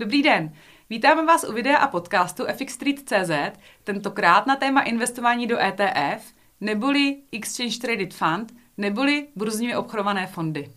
Dobrý 0.00 0.22
den. 0.22 0.52
Vítáme 0.90 1.26
vás 1.26 1.44
u 1.44 1.52
videa 1.52 1.76
a 1.76 1.88
podcastu 1.88 2.44
FXStreet.cz, 2.46 3.58
tentokrát 3.84 4.46
na 4.46 4.56
téma 4.56 4.82
investování 4.82 5.46
do 5.46 5.58
ETF, 5.58 6.34
neboli 6.60 7.16
Exchange 7.32 7.78
Traded 7.78 8.14
Fund, 8.14 8.52
neboli 8.76 9.28
burzovně 9.36 9.76
obchodované 9.76 10.26
fondy. 10.26 10.70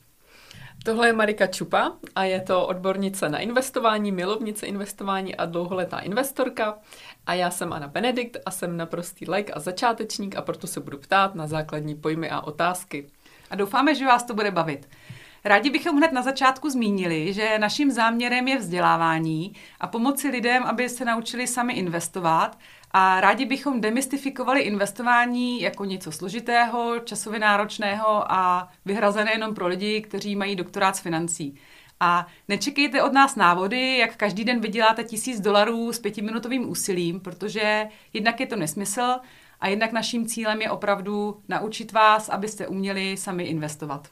Tohle 0.83 1.07
je 1.07 1.13
Marika 1.13 1.47
Čupa 1.47 1.91
a 2.15 2.23
je 2.23 2.41
to 2.41 2.67
odbornice 2.67 3.29
na 3.29 3.39
investování, 3.39 4.11
milovnice 4.11 4.65
investování 4.65 5.35
a 5.35 5.45
dlouholetá 5.45 5.99
investorka. 5.99 6.77
A 7.25 7.33
já 7.33 7.51
jsem 7.51 7.73
Anna 7.73 7.87
Benedikt 7.87 8.37
a 8.45 8.51
jsem 8.51 8.77
naprostý 8.77 9.31
like 9.31 9.53
a 9.53 9.59
začátečník 9.59 10.35
a 10.35 10.41
proto 10.41 10.67
se 10.67 10.79
budu 10.79 10.97
ptát 10.97 11.35
na 11.35 11.47
základní 11.47 11.95
pojmy 11.95 12.29
a 12.29 12.41
otázky. 12.41 13.07
A 13.49 13.55
doufáme, 13.55 13.95
že 13.95 14.05
vás 14.05 14.23
to 14.23 14.33
bude 14.33 14.51
bavit. 14.51 14.87
Rádi 15.45 15.69
bychom 15.69 15.97
hned 15.97 16.11
na 16.11 16.21
začátku 16.21 16.69
zmínili, 16.69 17.33
že 17.33 17.59
naším 17.59 17.91
záměrem 17.91 18.47
je 18.47 18.57
vzdělávání 18.57 19.53
a 19.79 19.87
pomoci 19.87 20.27
lidem, 20.27 20.63
aby 20.63 20.89
se 20.89 21.05
naučili 21.05 21.47
sami 21.47 21.73
investovat 21.73 22.59
a 22.91 23.21
rádi 23.21 23.45
bychom 23.45 23.81
demystifikovali 23.81 24.61
investování 24.61 25.61
jako 25.61 25.85
něco 25.85 26.11
složitého, 26.11 26.99
časově 26.99 27.39
náročného 27.39 28.31
a 28.31 28.69
vyhrazené 28.85 29.31
jenom 29.31 29.55
pro 29.55 29.67
lidi, 29.67 30.01
kteří 30.01 30.35
mají 30.35 30.55
doktorát 30.55 30.95
z 30.95 30.99
financí. 30.99 31.55
A 31.99 32.27
nečekejte 32.47 33.03
od 33.03 33.13
nás 33.13 33.35
návody, 33.35 33.97
jak 33.97 34.15
každý 34.15 34.43
den 34.43 34.59
vyděláte 34.59 35.03
tisíc 35.03 35.39
dolarů 35.39 35.93
s 35.93 35.99
pětiminutovým 35.99 36.69
úsilím, 36.69 37.19
protože 37.19 37.87
jednak 38.13 38.39
je 38.39 38.45
to 38.45 38.55
nesmysl 38.55 39.15
a 39.59 39.67
jednak 39.67 39.91
naším 39.91 40.25
cílem 40.27 40.61
je 40.61 40.71
opravdu 40.71 41.41
naučit 41.47 41.91
vás, 41.91 42.29
abyste 42.29 42.67
uměli 42.67 43.17
sami 43.17 43.43
investovat. 43.43 44.07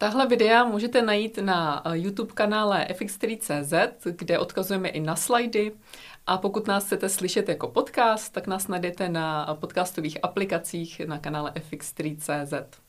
Tahle 0.00 0.26
videa 0.26 0.64
můžete 0.64 1.02
najít 1.02 1.38
na 1.38 1.82
eh, 1.84 1.98
YouTube 1.98 2.32
kanále 2.32 2.86
fx3.cz, 2.90 4.04
kde 4.04 4.38
odkazujeme 4.38 4.88
i 4.88 5.00
na 5.00 5.16
slajdy. 5.16 5.72
A 6.26 6.38
pokud 6.38 6.66
nás 6.66 6.84
chcete 6.84 7.08
slyšet 7.08 7.48
jako 7.48 7.68
podcast, 7.68 8.32
tak 8.32 8.46
nás 8.46 8.68
najdete 8.68 9.08
na 9.08 9.54
podcastových 9.60 10.18
aplikacích 10.22 11.00
na 11.00 11.18
kanále 11.18 11.52
fx3.cz. 11.54 12.80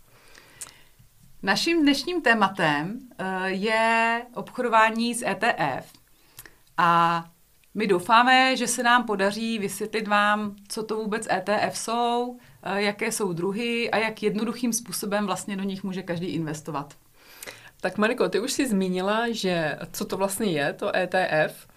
Naším 1.43 1.81
dnešním 1.81 2.21
tématem 2.21 2.99
eh, 3.17 3.49
je 3.49 4.25
obchodování 4.33 5.15
s 5.15 5.25
ETF. 5.25 5.93
A 6.77 7.23
my 7.73 7.87
doufáme, 7.87 8.57
že 8.57 8.67
se 8.67 8.83
nám 8.83 9.03
podaří 9.03 9.59
vysvětlit 9.59 10.07
vám, 10.07 10.55
co 10.67 10.83
to 10.83 10.95
vůbec 10.95 11.27
ETF 11.31 11.77
jsou, 11.77 12.39
eh, 12.63 12.81
jaké 12.81 13.11
jsou 13.11 13.33
druhy 13.33 13.91
a 13.91 13.97
jak 13.97 14.23
jednoduchým 14.23 14.73
způsobem 14.73 15.25
vlastně 15.25 15.57
do 15.57 15.63
nich 15.63 15.83
může 15.83 16.03
každý 16.03 16.27
investovat. 16.27 16.93
Tak 17.81 17.97
Mariko, 17.97 18.29
ty 18.29 18.39
už 18.39 18.51
jsi 18.51 18.67
zmínila, 18.67 19.25
že 19.31 19.77
co 19.91 20.05
to 20.05 20.17
vlastně 20.17 20.51
je, 20.51 20.73
to 20.73 20.95
ETF. 20.95 21.67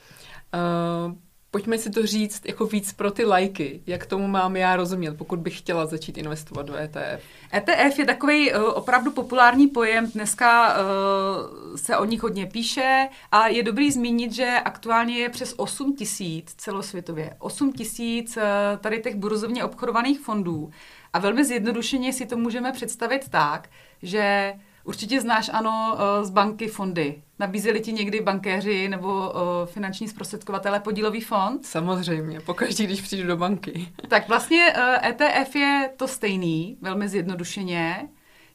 Uh, 0.55 1.13
eh, 1.13 1.15
pojďme 1.51 1.79
si 1.79 1.91
to 1.91 2.07
říct 2.07 2.47
jako 2.47 2.67
víc 2.67 2.93
pro 2.93 3.11
ty 3.11 3.25
lajky, 3.25 3.83
jak 3.87 4.07
tomu 4.07 4.29
mám 4.29 4.57
já 4.57 4.77
rozumět, 4.77 5.13
pokud 5.13 5.39
bych 5.39 5.59
chtěla 5.59 5.87
začít 5.87 6.19
investovat 6.19 6.67
do 6.67 6.77
ETF. 6.77 7.25
ETF 7.55 7.99
je 7.99 8.05
takový 8.07 8.53
uh, 8.53 8.63
opravdu 8.63 9.11
populární 9.11 9.67
pojem, 9.67 10.11
dneska 10.11 10.77
uh, 10.77 11.77
se 11.77 11.97
o 11.97 12.05
nich 12.05 12.23
hodně 12.23 12.47
píše 12.47 13.09
a 13.33 13.49
je 13.49 13.63
dobrý 13.63 13.91
zmínit, 13.91 14.33
že 14.33 14.57
aktuálně 14.65 15.19
je 15.19 15.29
přes 15.29 15.55
8 15.57 15.97
tisíc 15.97 16.55
celosvětově, 16.57 17.37
8 17.39 17.73
tisíc 17.73 18.37
uh, 18.37 18.43
tady 18.81 19.03
těch 19.03 19.15
burzovně 19.15 19.65
obchodovaných 19.65 20.21
fondů 20.21 20.71
a 21.13 21.19
velmi 21.19 21.45
zjednodušeně 21.45 22.13
si 22.13 22.27
to 22.27 22.37
můžeme 22.37 22.73
představit 22.73 23.29
tak, 23.29 23.69
že 24.03 24.55
Určitě 24.85 25.21
znáš, 25.21 25.51
ano, 25.53 25.97
eh, 25.99 26.25
z 26.25 26.31
banky 26.31 26.69
fondy. 26.69 27.23
Nabízeli 27.39 27.81
ti 27.81 27.93
někdy 27.93 28.21
bankéři 28.21 28.89
nebo 28.89 29.31
uh, 29.31 29.41
finanční 29.67 30.09
zprostředkovatele 30.09 30.81
podílový 30.81 31.21
fond? 31.21 31.67
Samozřejmě, 31.67 32.41
pokaždý, 32.41 32.87
když 32.87 33.01
přijdu 33.01 33.27
do 33.27 33.37
banky. 33.37 33.89
Tak 34.09 34.29
vlastně 34.29 34.75
uh, 34.77 34.83
eh, 34.83 35.09
ETF 35.09 35.57
je 35.57 35.91
to 35.97 36.09
stejný, 36.09 36.79
velmi 36.81 37.09
zjednodušeně, 37.09 38.09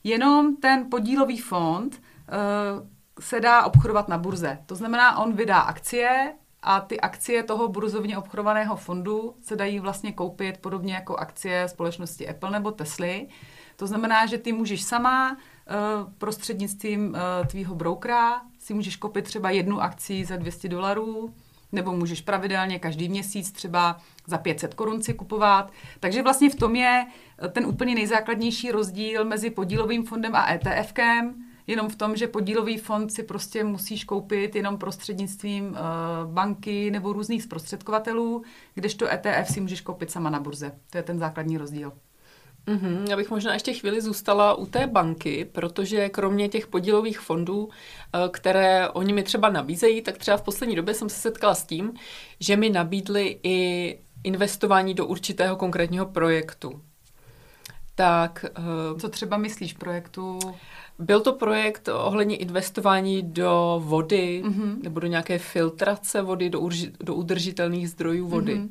jenom 0.03 0.55
ten 0.55 0.89
podílový 0.91 1.37
fond 1.37 2.01
se 3.19 3.39
dá 3.39 3.63
obchodovat 3.63 4.07
na 4.07 4.17
burze. 4.17 4.57
To 4.65 4.75
znamená, 4.75 5.17
on 5.17 5.33
vydá 5.33 5.59
akcie 5.59 6.33
a 6.61 6.79
ty 6.79 6.99
akcie 6.99 7.43
toho 7.43 7.67
burzovně 7.67 8.17
obchodovaného 8.17 8.75
fondu 8.75 9.35
se 9.41 9.55
dají 9.55 9.79
vlastně 9.79 10.11
koupit 10.11 10.57
podobně 10.57 10.93
jako 10.93 11.15
akcie 11.15 11.67
společnosti 11.67 12.29
Apple 12.29 12.51
nebo 12.51 12.71
Tesly. 12.71 13.27
To 13.75 13.87
znamená, 13.87 14.25
že 14.25 14.37
ty 14.37 14.53
můžeš 14.53 14.83
sama 14.83 15.37
Eh, 15.37 15.58
prostřednictvím 16.17 17.15
eh, 17.15 17.47
tvýho 17.47 17.75
brokera 17.75 18.41
si 18.59 18.73
můžeš 18.73 18.95
koupit 18.95 19.25
třeba 19.25 19.49
jednu 19.49 19.81
akci 19.81 20.25
za 20.25 20.35
200 20.35 20.69
dolarů, 20.69 21.33
nebo 21.71 21.91
můžeš 21.91 22.21
pravidelně 22.21 22.79
každý 22.79 23.09
měsíc 23.09 23.51
třeba 23.51 23.99
za 24.27 24.37
500 24.37 24.73
korun 24.73 25.01
si 25.01 25.13
kupovat. 25.13 25.71
Takže 25.99 26.23
vlastně 26.23 26.49
v 26.49 26.55
tom 26.55 26.75
je 26.75 27.05
eh, 27.05 27.47
ten 27.47 27.65
úplně 27.65 27.95
nejzákladnější 27.95 28.71
rozdíl 28.71 29.25
mezi 29.25 29.49
podílovým 29.49 30.05
fondem 30.05 30.35
a 30.35 30.51
ETFkem, 30.51 31.35
jenom 31.67 31.89
v 31.89 31.95
tom, 31.95 32.15
že 32.15 32.27
podílový 32.27 32.77
fond 32.77 33.09
si 33.09 33.23
prostě 33.23 33.63
musíš 33.63 34.03
koupit 34.03 34.55
jenom 34.55 34.77
prostřednictvím 34.77 35.77
banky 36.25 36.91
nebo 36.91 37.13
různých 37.13 37.43
zprostředkovatelů, 37.43 38.43
kdežto 38.73 39.07
ETF 39.13 39.53
si 39.53 39.61
můžeš 39.61 39.81
koupit 39.81 40.11
sama 40.11 40.29
na 40.29 40.39
burze. 40.39 40.71
To 40.89 40.97
je 40.97 41.03
ten 41.03 41.19
základní 41.19 41.57
rozdíl. 41.57 41.93
Mm-hmm. 42.67 43.09
Já 43.09 43.15
bych 43.15 43.29
možná 43.29 43.53
ještě 43.53 43.73
chvíli 43.73 44.01
zůstala 44.01 44.53
u 44.53 44.65
té 44.65 44.87
banky, 44.87 45.45
protože 45.51 46.09
kromě 46.09 46.49
těch 46.49 46.67
podílových 46.67 47.19
fondů, 47.19 47.69
eh, 47.69 48.29
které 48.31 48.89
oni 48.89 49.13
mi 49.13 49.23
třeba 49.23 49.49
nabízejí, 49.49 50.01
tak 50.01 50.17
třeba 50.17 50.37
v 50.37 50.41
poslední 50.41 50.75
době 50.75 50.93
jsem 50.93 51.09
se 51.09 51.15
setkala 51.15 51.55
s 51.55 51.63
tím, 51.63 51.93
že 52.39 52.57
mi 52.57 52.69
nabídli 52.69 53.39
i 53.43 53.99
investování 54.23 54.93
do 54.93 55.05
určitého 55.05 55.55
konkrétního 55.55 56.05
projektu. 56.05 56.81
Tak, 57.95 58.45
eh, 58.45 58.99
co 58.99 59.09
třeba 59.09 59.37
myslíš 59.37 59.73
projektu? 59.73 60.39
Byl 60.99 61.21
to 61.21 61.33
projekt 61.33 61.87
ohledně 61.87 62.37
investování 62.37 63.21
do 63.23 63.81
vody 63.83 64.43
mm-hmm. 64.45 64.83
nebo 64.83 64.99
do 64.99 65.07
nějaké 65.07 65.39
filtrace 65.39 66.21
vody, 66.21 66.49
do, 66.49 66.59
urži, 66.59 66.91
do 66.99 67.15
udržitelných 67.15 67.89
zdrojů 67.89 68.27
vody. 68.27 68.55
Mm-hmm. 68.55 68.69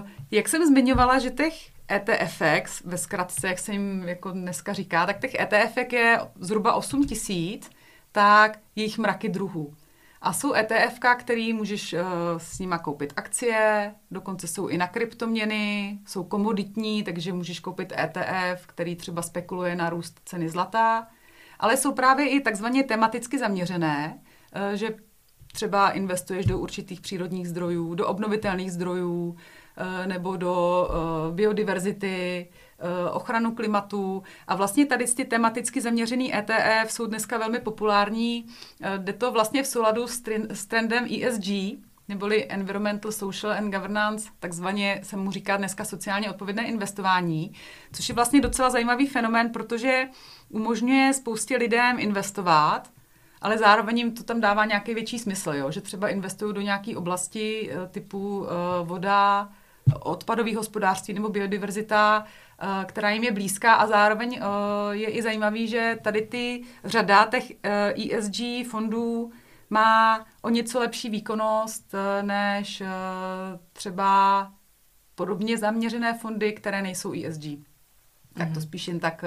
Uh, 0.00 0.08
jak 0.30 0.48
jsem 0.48 0.66
zmiňovala, 0.66 1.18
že 1.18 1.30
těch 1.30 1.54
ETFX, 1.90 2.82
ve 2.84 2.98
zkratce, 2.98 3.48
jak 3.48 3.58
se 3.58 3.72
jim 3.72 4.02
jako 4.08 4.30
dneska 4.30 4.72
říká, 4.72 5.06
tak 5.06 5.20
těch 5.20 5.34
ETF 5.34 5.76
je 5.92 6.20
zhruba 6.40 6.72
8 6.72 7.06
tisíc, 7.06 7.70
tak 8.12 8.58
je 8.76 8.84
jich 8.84 8.98
mraky 8.98 9.28
druhů. 9.28 9.74
A 10.22 10.32
jsou 10.32 10.54
ETF, 10.54 10.98
který 11.18 11.52
můžeš 11.52 11.92
uh, 11.92 12.00
s 12.36 12.58
nima 12.58 12.78
koupit 12.78 13.12
akcie, 13.16 13.94
dokonce 14.10 14.48
jsou 14.48 14.68
i 14.68 14.78
na 14.78 14.86
kryptoměny, 14.86 15.98
jsou 16.06 16.24
komoditní, 16.24 17.02
takže 17.02 17.32
můžeš 17.32 17.60
koupit 17.60 17.92
ETF, 17.98 18.66
který 18.66 18.96
třeba 18.96 19.22
spekuluje 19.22 19.76
na 19.76 19.90
růst 19.90 20.20
ceny 20.24 20.48
zlata, 20.48 21.06
ale 21.58 21.76
jsou 21.76 21.92
právě 21.92 22.28
i 22.28 22.40
takzvaně 22.40 22.84
tematicky 22.84 23.38
zaměřené, 23.38 24.18
uh, 24.70 24.74
že 24.76 24.94
třeba 25.52 25.90
investuješ 25.90 26.46
do 26.46 26.58
určitých 26.58 27.00
přírodních 27.00 27.48
zdrojů, 27.48 27.94
do 27.94 28.06
obnovitelných 28.06 28.72
zdrojů, 28.72 29.36
nebo 30.06 30.36
do 30.36 30.88
eh, 30.90 31.32
biodiverzity, 31.32 32.48
eh, 32.78 33.10
ochranu 33.10 33.54
klimatu. 33.54 34.22
A 34.46 34.56
vlastně 34.56 34.86
tady 34.86 35.04
ty 35.06 35.24
tematicky 35.24 35.80
zaměřený 35.80 36.34
ETF 36.34 36.92
jsou 36.92 37.06
dneska 37.06 37.38
velmi 37.38 37.60
populární. 37.60 38.46
Jde 38.96 39.12
to 39.12 39.32
vlastně 39.32 39.62
v 39.62 39.66
souladu 39.66 40.06
s 40.50 40.66
trendem 40.66 41.04
ESG, 41.04 41.78
neboli 42.08 42.46
Environmental, 42.48 43.12
Social 43.12 43.52
and 43.52 43.74
Governance, 43.74 44.30
takzvaně 44.38 45.00
se 45.02 45.16
mu 45.16 45.30
říká 45.30 45.56
dneska 45.56 45.84
sociálně 45.84 46.30
odpovědné 46.30 46.66
investování, 46.66 47.52
což 47.92 48.08
je 48.08 48.14
vlastně 48.14 48.40
docela 48.40 48.70
zajímavý 48.70 49.06
fenomén, 49.06 49.50
protože 49.50 50.08
umožňuje 50.48 51.14
spoustě 51.14 51.56
lidem 51.56 51.98
investovat, 51.98 52.90
ale 53.40 53.58
zároveň 53.58 53.98
jim 53.98 54.14
to 54.14 54.22
tam 54.22 54.40
dává 54.40 54.64
nějaký 54.64 54.94
větší 54.94 55.18
smysl, 55.18 55.52
jo? 55.52 55.70
že 55.70 55.80
třeba 55.80 56.08
investují 56.08 56.54
do 56.54 56.60
nějaké 56.60 56.96
oblasti 56.96 57.70
typu 57.90 58.46
voda, 58.82 59.48
odpadové 60.00 60.56
hospodářství 60.56 61.14
nebo 61.14 61.28
biodiverzita, 61.28 62.24
eh, 62.58 62.84
která 62.84 63.10
jim 63.10 63.24
je 63.24 63.32
blízká 63.32 63.74
a 63.74 63.86
zároveň 63.86 64.40
eh, 64.40 64.44
je 64.96 65.10
i 65.10 65.22
zajímavý, 65.22 65.68
že 65.68 65.98
tady 66.02 66.22
ty 66.22 66.62
řada 66.84 67.28
těch 67.30 67.52
ESG 67.94 68.40
eh, 68.40 68.60
e 68.60 68.64
fondů 68.64 69.32
má 69.70 70.26
o 70.42 70.48
něco 70.48 70.80
lepší 70.80 71.10
výkonnost 71.10 71.94
než 72.22 72.82
třeba 73.72 74.52
podobně 75.14 75.58
zaměřené 75.58 76.18
fondy, 76.18 76.52
které 76.52 76.82
nejsou 76.82 77.12
ESG. 77.12 77.42
Tak 78.34 78.48
to 78.48 78.54
mhm. 78.54 78.60
spíš 78.60 78.88
jen 78.88 79.00
tak 79.00 79.24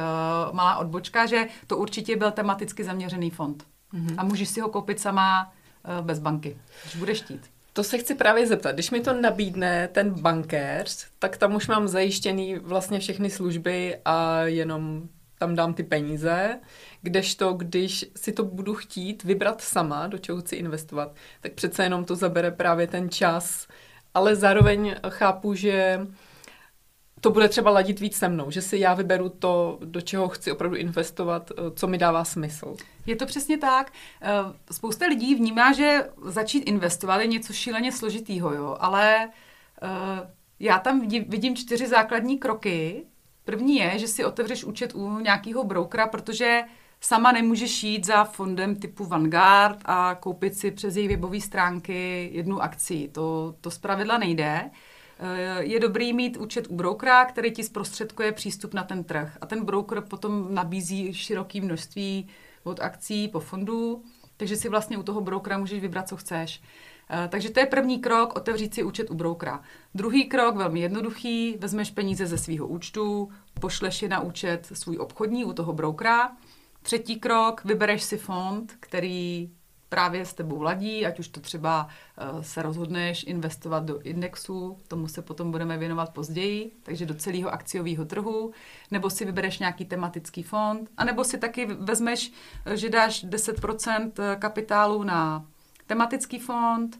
malá 0.52 0.78
odbočka, 0.78 1.26
že 1.26 1.48
to 1.68 1.78
určitě 1.78 2.16
byl 2.16 2.32
tematicky 2.32 2.84
zaměřený 2.84 3.30
fond. 3.30 3.66
Mm-hmm. 3.94 4.16
A 4.18 4.24
můžeš 4.24 4.50
si 4.50 4.60
ho 4.60 4.70
koupit 4.70 5.00
sama 5.00 5.54
bez 6.02 6.20
banky, 6.20 6.58
když 6.84 6.96
budeš 6.96 7.22
chtít. 7.22 7.53
To 7.74 7.84
se 7.84 7.98
chci 7.98 8.16
právě 8.16 8.48
zeptat. 8.48 8.72
Když 8.72 8.92
mi 8.92 9.02
to 9.02 9.14
nabídne 9.14 9.88
ten 9.88 10.10
bankéř, 10.22 11.08
tak 11.20 11.38
tam 11.38 11.56
už 11.56 11.68
mám 11.68 11.88
zajištěný 11.88 12.56
vlastně 12.56 13.00
všechny 13.00 13.30
služby 13.30 13.98
a 14.06 14.42
jenom 14.44 15.10
tam 15.40 15.56
dám 15.56 15.74
ty 15.74 15.84
peníze, 15.84 16.60
kdežto, 17.02 17.54
když 17.54 18.06
si 18.16 18.32
to 18.32 18.44
budu 18.44 18.74
chtít 18.74 19.24
vybrat 19.24 19.62
sama, 19.62 20.08
do 20.08 20.18
čeho 20.18 20.42
chci 20.42 20.56
investovat, 20.56 21.16
tak 21.42 21.54
přece 21.54 21.84
jenom 21.84 22.06
to 22.06 22.16
zabere 22.16 22.52
právě 22.52 22.88
ten 22.88 23.10
čas, 23.10 23.68
ale 24.14 24.36
zároveň 24.36 24.96
chápu, 25.10 25.54
že 25.54 26.00
to 27.24 27.30
bude 27.30 27.50
třeba 27.50 27.72
ladit 27.72 28.00
víc 28.00 28.16
se 28.16 28.30
mnou, 28.30 28.52
že 28.52 28.62
si 28.62 28.78
já 28.78 28.94
vyberu 28.94 29.30
to, 29.30 29.80
do 29.84 30.02
čeho 30.02 30.30
chci 30.30 30.52
opravdu 30.52 30.78
investovat, 30.78 31.52
eh, 31.52 31.62
co 31.76 31.88
mi 31.88 31.98
dává 31.98 32.24
smysl. 32.24 32.76
Je 33.06 33.16
to 33.16 33.26
přesně 33.26 33.58
tak. 33.58 33.92
Eh, 34.22 34.30
spousta 34.72 35.06
lidí 35.06 35.36
vnímá, 35.36 35.74
že 35.74 36.10
začít 36.26 36.60
investovat 36.60 37.22
je 37.22 37.28
něco 37.28 37.54
šíleně 37.54 37.92
složitýho, 37.92 38.54
jo, 38.54 38.78
ale 38.80 39.30
eh, 39.82 39.88
já 40.60 40.80
tam 40.80 41.08
vidím 41.08 41.56
čtyři 41.56 41.88
základní 41.88 42.38
kroky. 42.38 43.06
První 43.46 43.76
je, 43.76 44.00
že 44.00 44.08
si 44.08 44.26
otevřeš 44.26 44.64
účet 44.64 44.96
u 44.96 45.20
nějakého 45.20 45.64
brokera, 45.64 46.08
protože 46.08 46.62
sama 47.02 47.32
nemůžeš 47.32 47.84
jít 47.84 48.06
za 48.06 48.24
fondem 48.24 48.76
typu 48.76 49.06
Vanguard 49.06 49.80
a 49.86 50.16
koupit 50.16 50.58
si 50.58 50.72
přes 50.72 50.96
její 50.96 51.08
webové 51.08 51.42
stránky 51.42 52.30
jednu 52.34 52.62
akci. 52.62 53.10
To, 53.12 53.56
to 53.62 53.72
zpravidla 53.72 54.18
nejde. 54.18 54.72
Je 55.60 55.80
dobrý 55.80 56.14
mít 56.14 56.38
účet 56.38 56.68
u 56.70 56.76
brokera, 56.76 57.26
který 57.26 57.52
ti 57.52 57.64
zprostředkuje 57.64 58.32
přístup 58.32 58.74
na 58.74 58.84
ten 58.84 59.04
trh. 59.04 59.38
A 59.42 59.46
ten 59.46 59.66
broker 59.66 60.02
potom 60.02 60.54
nabízí 60.54 61.14
široké 61.14 61.62
množství 61.62 62.28
od 62.64 62.80
akcí 62.80 63.28
po 63.28 63.40
fondu, 63.40 64.04
takže 64.38 64.56
si 64.56 64.70
vlastně 64.70 64.98
u 64.98 65.04
toho 65.04 65.22
brokera 65.22 65.58
můžeš 65.58 65.82
vybrat, 65.82 66.08
co 66.08 66.18
chceš. 66.18 66.62
Eh, 67.10 67.28
takže 67.28 67.50
to 67.50 67.60
je 67.60 67.66
první 67.66 68.00
krok, 68.00 68.36
otevřít 68.36 68.74
si 68.74 68.84
účet 68.84 69.12
u 69.12 69.14
brokera. 69.14 69.62
Druhý 69.96 70.26
krok, 70.26 70.56
velmi 70.56 70.80
jednoduchý, 70.80 71.58
vezmeš 71.60 71.92
peníze 71.92 72.26
ze 72.26 72.38
svého 72.38 72.68
účtu, 72.68 73.30
pošleš 73.60 74.02
je 74.02 74.10
na 74.10 74.20
účet 74.20 74.68
svůj 74.74 74.98
obchodní 74.98 75.46
u 75.46 75.54
toho 75.54 75.74
brokera. 75.74 76.38
Třetí 76.82 77.20
krok, 77.20 77.66
vybereš 77.66 78.04
si 78.04 78.18
fond, 78.18 78.76
který 78.80 79.50
právě 79.94 80.26
s 80.26 80.34
tebou 80.34 80.62
ladí, 80.62 81.06
ať 81.06 81.20
už 81.20 81.28
to 81.28 81.40
třeba 81.40 81.88
uh, 82.34 82.42
se 82.42 82.62
rozhodneš 82.62 83.24
investovat 83.24 83.84
do 83.84 84.02
indexu, 84.02 84.78
tomu 84.88 85.08
se 85.08 85.22
potom 85.22 85.52
budeme 85.52 85.78
věnovat 85.78 86.10
později, 86.10 86.72
takže 86.84 87.06
do 87.06 87.14
celého 87.14 87.50
akciového 87.50 88.06
trhu, 88.06 88.52
nebo 88.92 89.10
si 89.10 89.26
vybereš 89.26 89.60
nějaký 89.60 89.86
tematický 89.86 90.44
fond, 90.44 90.90
anebo 90.98 91.24
si 91.24 91.38
taky 91.38 91.66
vezmeš, 91.66 92.32
eh, 92.66 92.78
že 92.78 92.90
dáš 92.90 93.26
10% 93.26 94.20
eh, 94.20 94.36
kapitálu 94.36 95.04
na 95.04 95.46
tematický 95.88 96.40
fond, 96.40 97.00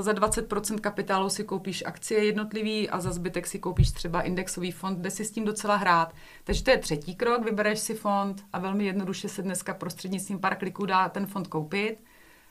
za 0.00 0.12
20% 0.12 0.80
kapitálu 0.80 1.30
si 1.30 1.44
koupíš 1.44 1.84
akcie 1.86 2.24
jednotlivý 2.24 2.90
a 2.90 3.00
za 3.00 3.12
zbytek 3.12 3.46
si 3.46 3.58
koupíš 3.58 3.90
třeba 3.90 4.22
indexový 4.22 4.72
fond, 4.72 4.98
kde 4.98 5.10
si 5.10 5.24
s 5.24 5.30
tím 5.30 5.44
docela 5.44 5.76
hrát. 5.76 6.14
Takže 6.44 6.62
to 6.62 6.70
je 6.70 6.78
třetí 6.78 7.14
krok, 7.14 7.44
vybereš 7.44 7.78
si 7.78 7.94
fond 7.94 8.44
a 8.52 8.58
velmi 8.58 8.84
jednoduše 8.84 9.28
se 9.28 9.42
dneska 9.42 9.74
prostřednictvím 9.74 10.38
pár 10.38 10.56
kliků 10.56 10.86
dá 10.86 11.08
ten 11.08 11.26
fond 11.26 11.46
koupit. 11.46 11.98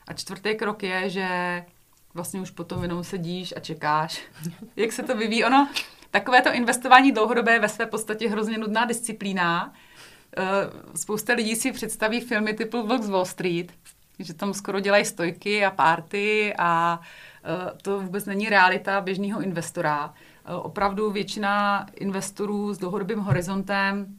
A 0.06 0.12
čtvrtý 0.12 0.54
krok 0.54 0.82
je, 0.82 1.10
že 1.10 1.28
vlastně 2.14 2.40
už 2.40 2.50
potom 2.50 2.82
jenom 2.82 3.04
sedíš 3.04 3.54
a 3.56 3.60
čekáš, 3.60 4.22
jak 4.76 4.92
se 4.92 5.02
to 5.02 5.16
vyvíjí. 5.16 5.44
Ono, 5.44 5.68
takové 6.10 6.42
to 6.42 6.52
investování 6.52 7.12
dlouhodobé 7.12 7.52
je 7.52 7.60
ve 7.60 7.68
své 7.68 7.86
podstatě 7.86 8.28
hrozně 8.28 8.58
nudná 8.58 8.84
disciplína. 8.84 9.72
Eh, 10.36 10.42
spousta 10.96 11.32
lidí 11.32 11.56
si 11.56 11.72
představí 11.72 12.20
filmy 12.20 12.54
typu 12.54 12.86
Vlk 12.86 13.02
z 13.02 13.08
Wall 13.08 13.24
Street, 13.24 13.72
že 14.18 14.34
tam 14.34 14.54
skoro 14.54 14.80
dělají 14.80 15.04
stojky 15.04 15.64
a 15.64 15.70
párty 15.70 16.54
a 16.58 17.00
eh, 17.44 17.78
to 17.82 18.00
vůbec 18.00 18.24
není 18.24 18.48
realita 18.48 19.00
běžného 19.00 19.40
investora. 19.40 20.14
Eh, 20.44 20.54
opravdu 20.54 21.10
většina 21.10 21.86
investorů 21.94 22.74
s 22.74 22.78
dlouhodobým 22.78 23.18
horizontem 23.18 24.16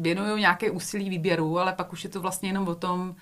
věnují 0.00 0.40
nějaké 0.40 0.70
úsilí 0.70 1.10
výběru, 1.10 1.58
ale 1.58 1.72
pak 1.72 1.92
už 1.92 2.04
je 2.04 2.10
to 2.10 2.20
vlastně 2.20 2.48
jenom 2.48 2.68
o 2.68 2.74
tom, 2.74 3.16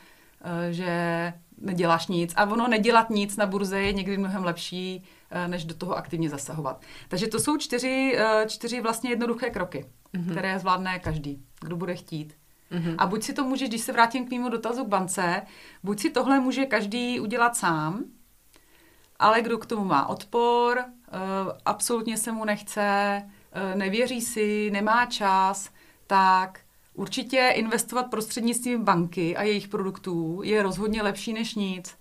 že 0.70 1.32
neděláš 1.58 2.06
nic. 2.06 2.32
A 2.37 2.44
ono 2.44 2.69
nedělat 2.69 3.11
nic 3.11 3.37
na 3.37 3.46
burze 3.46 3.81
je 3.81 3.93
někdy 3.93 4.19
mnohem 4.19 4.44
lepší, 4.44 5.05
eh, 5.31 5.49
než 5.49 5.64
do 5.64 5.75
toho 5.75 5.96
aktivně 5.96 6.31
zasahovat. 6.31 6.82
Takže 7.08 7.26
to 7.26 7.41
jsou 7.41 7.56
čtyři, 7.56 8.17
eh, 8.19 8.46
čtyři 8.49 8.81
vlastně 8.81 9.11
jednoduché 9.11 9.50
kroky, 9.50 9.87
mm-hmm. 10.14 10.31
které 10.31 10.58
zvládne 10.58 10.99
každý, 10.99 11.43
kdo 11.61 11.76
bude 11.76 11.94
chtít. 11.94 12.37
Mm-hmm. 12.73 12.94
A 12.99 13.06
buď 13.06 13.23
si 13.23 13.32
to 13.32 13.44
může, 13.44 13.69
když 13.69 13.81
se 13.81 13.93
vrátím 13.93 14.26
k 14.26 14.31
mému 14.31 14.49
dotazu 14.49 14.85
k 14.85 14.88
bance, 14.88 15.43
buď 15.82 16.00
si 16.00 16.11
tohle 16.11 16.41
může 16.41 16.67
každý 16.67 17.20
udělat 17.20 17.56
sám, 17.56 18.05
ale 19.19 19.43
kdo 19.43 19.58
k 19.58 19.67
tomu 19.67 19.85
má 19.85 20.06
odpor, 20.06 20.85
absolutně 21.64 22.17
se 22.17 22.32
mu 22.32 22.44
nechce, 22.44 23.23
nevěří 23.75 24.20
si, 24.20 24.70
nemá 24.70 25.06
čas, 25.06 25.70
tak 26.06 26.61
Určitě 26.94 27.52
investovat 27.55 28.02
prostřednictvím 28.02 28.85
banky 28.85 29.37
a 29.37 29.43
jejich 29.43 29.69
produktů 29.69 30.41
je 30.44 30.62
rozhodně 30.62 31.02
lepší 31.02 31.32
než 31.32 31.55
nic. 31.55 31.96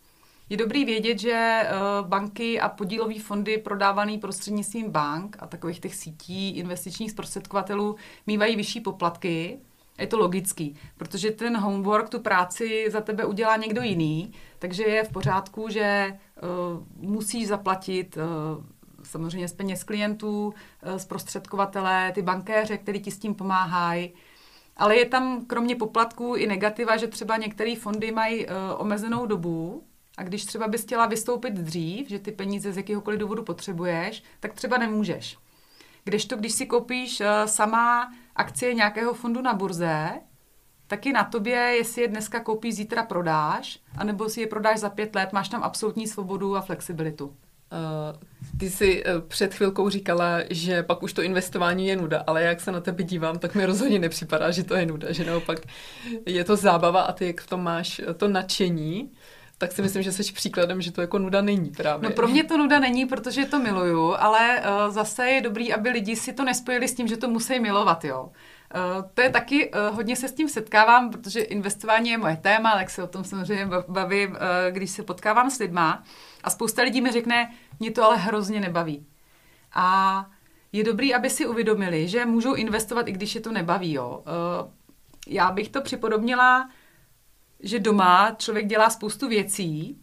Je 0.50 0.58
dobrý 0.58 0.86
vědět, 0.86 1.20
že 1.20 1.62
eh, 1.64 1.70
banky 2.02 2.60
a 2.60 2.70
podílové 2.70 3.20
fondy 3.20 3.58
prodávané 3.58 4.18
prostřednictvím 4.18 4.92
bank 4.92 5.38
a 5.40 5.48
takových 5.48 5.80
těch 5.80 5.96
sítí 5.96 6.50
investičních 6.50 7.12
zprostředkovatelů 7.12 7.96
mývají 8.28 8.56
vyšší 8.56 8.82
poplatky. 8.82 9.60
Je 9.98 10.08
to 10.08 10.18
logický, 10.18 10.76
protože 10.98 11.32
ten 11.32 11.58
homework, 11.58 12.10
tu 12.10 12.20
práci 12.20 12.86
za 12.92 13.02
tebe 13.02 13.26
udělá 13.26 13.58
někdo 13.58 13.82
jiný, 13.82 14.34
takže 14.60 14.84
je 14.84 15.04
v 15.04 15.10
pořádku, 15.10 15.70
že 15.70 16.18
uh, 17.02 17.10
musíš 17.10 17.48
zaplatit 17.48 18.18
uh, 18.18 18.64
samozřejmě 19.04 19.48
z 19.48 19.54
peněz 19.54 19.84
klientů, 19.84 20.46
uh, 20.46 20.98
zprostředkovatele, 20.98 22.12
ty 22.16 22.22
bankéře, 22.22 22.78
který 22.78 23.02
ti 23.02 23.12
s 23.12 23.20
tím 23.20 23.36
pomáhají. 23.36 24.14
Ale 24.78 24.98
je 24.98 25.06
tam 25.06 25.46
kromě 25.46 25.76
poplatků 25.76 26.36
i 26.36 26.48
negativa, 26.48 26.98
že 26.98 27.08
třeba 27.08 27.38
některé 27.38 27.76
fondy 27.76 28.12
mají 28.12 28.46
uh, 28.46 28.54
omezenou 28.78 29.26
dobu 29.26 29.84
a 30.18 30.24
když 30.24 30.46
třeba 30.46 30.68
bys 30.68 30.82
chtěla 30.82 31.06
vystoupit 31.06 31.54
dřív, 31.54 32.10
že 32.10 32.20
ty 32.20 32.32
peníze 32.32 32.74
z 32.74 32.78
jakéhokoliv 32.78 33.20
důvodu 33.20 33.44
potřebuješ, 33.44 34.24
tak 34.40 34.54
třeba 34.54 34.78
nemůžeš. 34.78 35.38
Kdežto, 36.04 36.36
když 36.36 36.54
si 36.54 36.66
koupíš 36.66 37.20
uh, 37.20 37.28
sama 37.46 38.14
akcie 38.36 38.74
nějakého 38.74 39.14
fondu 39.14 39.42
na 39.42 39.54
burze, 39.54 40.10
taky 40.88 41.14
na 41.14 41.24
tobě, 41.24 41.56
jestli 41.56 42.02
je 42.02 42.08
dneska 42.08 42.40
koupíš, 42.40 42.76
zítra 42.76 43.04
prodáš, 43.04 43.80
anebo 43.98 44.30
si 44.30 44.42
je 44.42 44.48
prodáš 44.48 44.80
za 44.80 44.90
pět 44.90 45.16
let, 45.16 45.34
máš 45.34 45.50
tam 45.50 45.64
absolutní 45.64 46.08
svobodu 46.08 46.56
a 46.56 46.62
flexibilitu. 46.62 47.36
Uh, 47.74 48.60
ty 48.60 48.70
jsi 48.70 49.04
uh, 49.04 49.22
před 49.22 49.54
chvilkou 49.54 49.90
říkala, 49.90 50.40
že 50.50 50.84
pak 50.84 51.04
už 51.04 51.14
to 51.14 51.22
investování 51.22 51.88
je 51.88 51.96
nuda, 51.96 52.24
ale 52.28 52.44
jak 52.44 52.62
se 52.62 52.72
na 52.72 52.80
tebe 52.80 53.04
dívám, 53.04 53.40
tak 53.40 53.56
mi 53.56 53.66
rozhodně 53.66 54.00
nepřipadá, 54.00 54.52
že 54.52 54.64
to 54.64 54.76
je 54.76 54.86
nuda, 54.86 55.12
že 55.12 55.26
naopak 55.26 55.60
je 56.26 56.44
to 56.44 56.56
zábava 56.56 57.02
a 57.02 57.12
ty 57.12 57.28
jak 57.28 57.42
v 57.42 57.48
tom 57.48 57.64
máš 57.64 58.02
to 58.18 58.28
nadšení, 58.28 59.12
tak 59.58 59.72
si 59.72 59.82
myslím, 59.82 60.04
že 60.04 60.12
jsi 60.12 60.34
příkladem, 60.34 60.82
že 60.82 60.92
to 60.92 61.02
jako 61.02 61.20
nuda 61.20 61.42
není 61.42 61.72
právě. 61.72 62.10
No 62.10 62.16
pro 62.16 62.28
mě 62.28 62.44
to 62.44 62.58
nuda 62.58 62.80
není, 62.80 63.06
protože 63.06 63.46
to 63.46 63.60
miluju, 63.60 64.16
ale 64.20 64.60
uh, 64.60 64.94
zase 64.94 65.30
je 65.30 65.42
dobrý, 65.42 65.74
aby 65.74 65.90
lidi 65.90 66.16
si 66.16 66.34
to 66.34 66.44
nespojili 66.44 66.88
s 66.88 66.96
tím, 66.96 67.08
že 67.08 67.18
to 67.18 67.30
musí 67.30 67.60
milovat, 67.60 68.06
jo. 68.06 68.30
Uh, 68.76 69.10
to 69.14 69.22
je 69.22 69.30
taky, 69.30 69.72
uh, 69.72 69.96
hodně 69.96 70.16
se 70.16 70.28
s 70.28 70.34
tím 70.34 70.50
setkávám, 70.50 71.10
protože 71.10 71.42
investování 71.42 72.10
je 72.10 72.18
moje 72.18 72.38
téma, 72.38 72.76
tak 72.76 72.90
se 72.90 73.04
o 73.04 73.08
tom 73.08 73.24
samozřejmě 73.24 73.70
bavím, 73.88 74.32
uh, 74.32 74.38
když 74.70 74.90
se 74.90 75.04
potkávám 75.04 75.50
s 75.50 75.60
lidma. 75.60 76.04
A 76.44 76.50
spousta 76.50 76.82
lidí 76.82 77.02
mi 77.02 77.12
řekne, 77.12 77.54
mě 77.80 77.92
to 77.92 78.04
ale 78.04 78.18
hrozně 78.18 78.60
nebaví. 78.60 79.06
A 79.74 80.26
je 80.72 80.84
dobrý, 80.84 81.14
aby 81.14 81.30
si 81.30 81.46
uvědomili, 81.48 82.08
že 82.08 82.26
můžou 82.26 82.54
investovat, 82.54 83.08
i 83.08 83.12
když 83.12 83.36
je 83.36 83.42
to 83.42 83.52
nebaví. 83.52 83.94
Jo. 83.94 84.24
Já 85.28 85.52
bych 85.52 85.70
to 85.70 85.82
připodobnila, 85.82 86.70
že 87.60 87.80
doma 87.80 88.36
člověk 88.38 88.68
dělá 88.68 88.90
spoustu 88.90 89.28
věcí, 89.28 89.98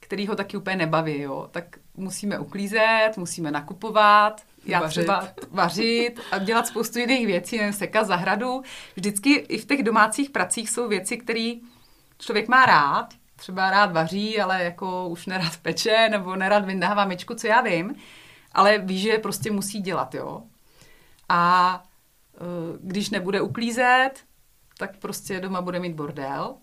který 0.00 0.26
ho 0.26 0.36
taky 0.36 0.56
úplně 0.56 0.76
nebaví. 0.76 1.20
Jo. 1.20 1.48
Tak 1.50 1.64
musíme 1.94 2.38
uklízet, 2.38 3.10
musíme 3.16 3.50
nakupovat, 3.50 4.42
já 4.66 4.80
vařit. 4.80 5.00
třeba 5.00 5.28
vařit 5.50 6.20
a 6.30 6.38
dělat 6.38 6.66
spoustu 6.66 6.98
jiných 6.98 7.26
věcí, 7.26 7.58
nevím, 7.58 7.72
sekat 7.72 8.06
zahradu. 8.06 8.62
Vždycky 8.96 9.34
i 9.34 9.58
v 9.58 9.66
těch 9.66 9.82
domácích 9.82 10.30
pracích 10.30 10.70
jsou 10.70 10.88
věci, 10.88 11.16
které 11.16 11.52
člověk 12.18 12.48
má 12.48 12.66
rád, 12.66 13.14
třeba 13.36 13.70
rád 13.70 13.92
vaří, 13.92 14.40
ale 14.40 14.64
jako 14.64 15.08
už 15.08 15.26
nerad 15.26 15.56
peče, 15.62 16.08
nebo 16.10 16.36
nerad 16.36 16.64
vyndává 16.64 17.04
myčku, 17.04 17.34
co 17.34 17.46
já 17.46 17.60
vím, 17.60 17.94
ale 18.52 18.78
ví, 18.78 18.98
že 18.98 19.08
je 19.08 19.18
prostě 19.18 19.50
musí 19.50 19.80
dělat, 19.80 20.14
jo. 20.14 20.42
A 21.28 21.82
e, 22.34 22.38
když 22.80 23.10
nebude 23.10 23.40
uklízet, 23.40 24.10
tak 24.78 24.96
prostě 24.96 25.40
doma 25.40 25.60
bude 25.60 25.80
mít 25.80 25.94
bordel, 25.94 26.56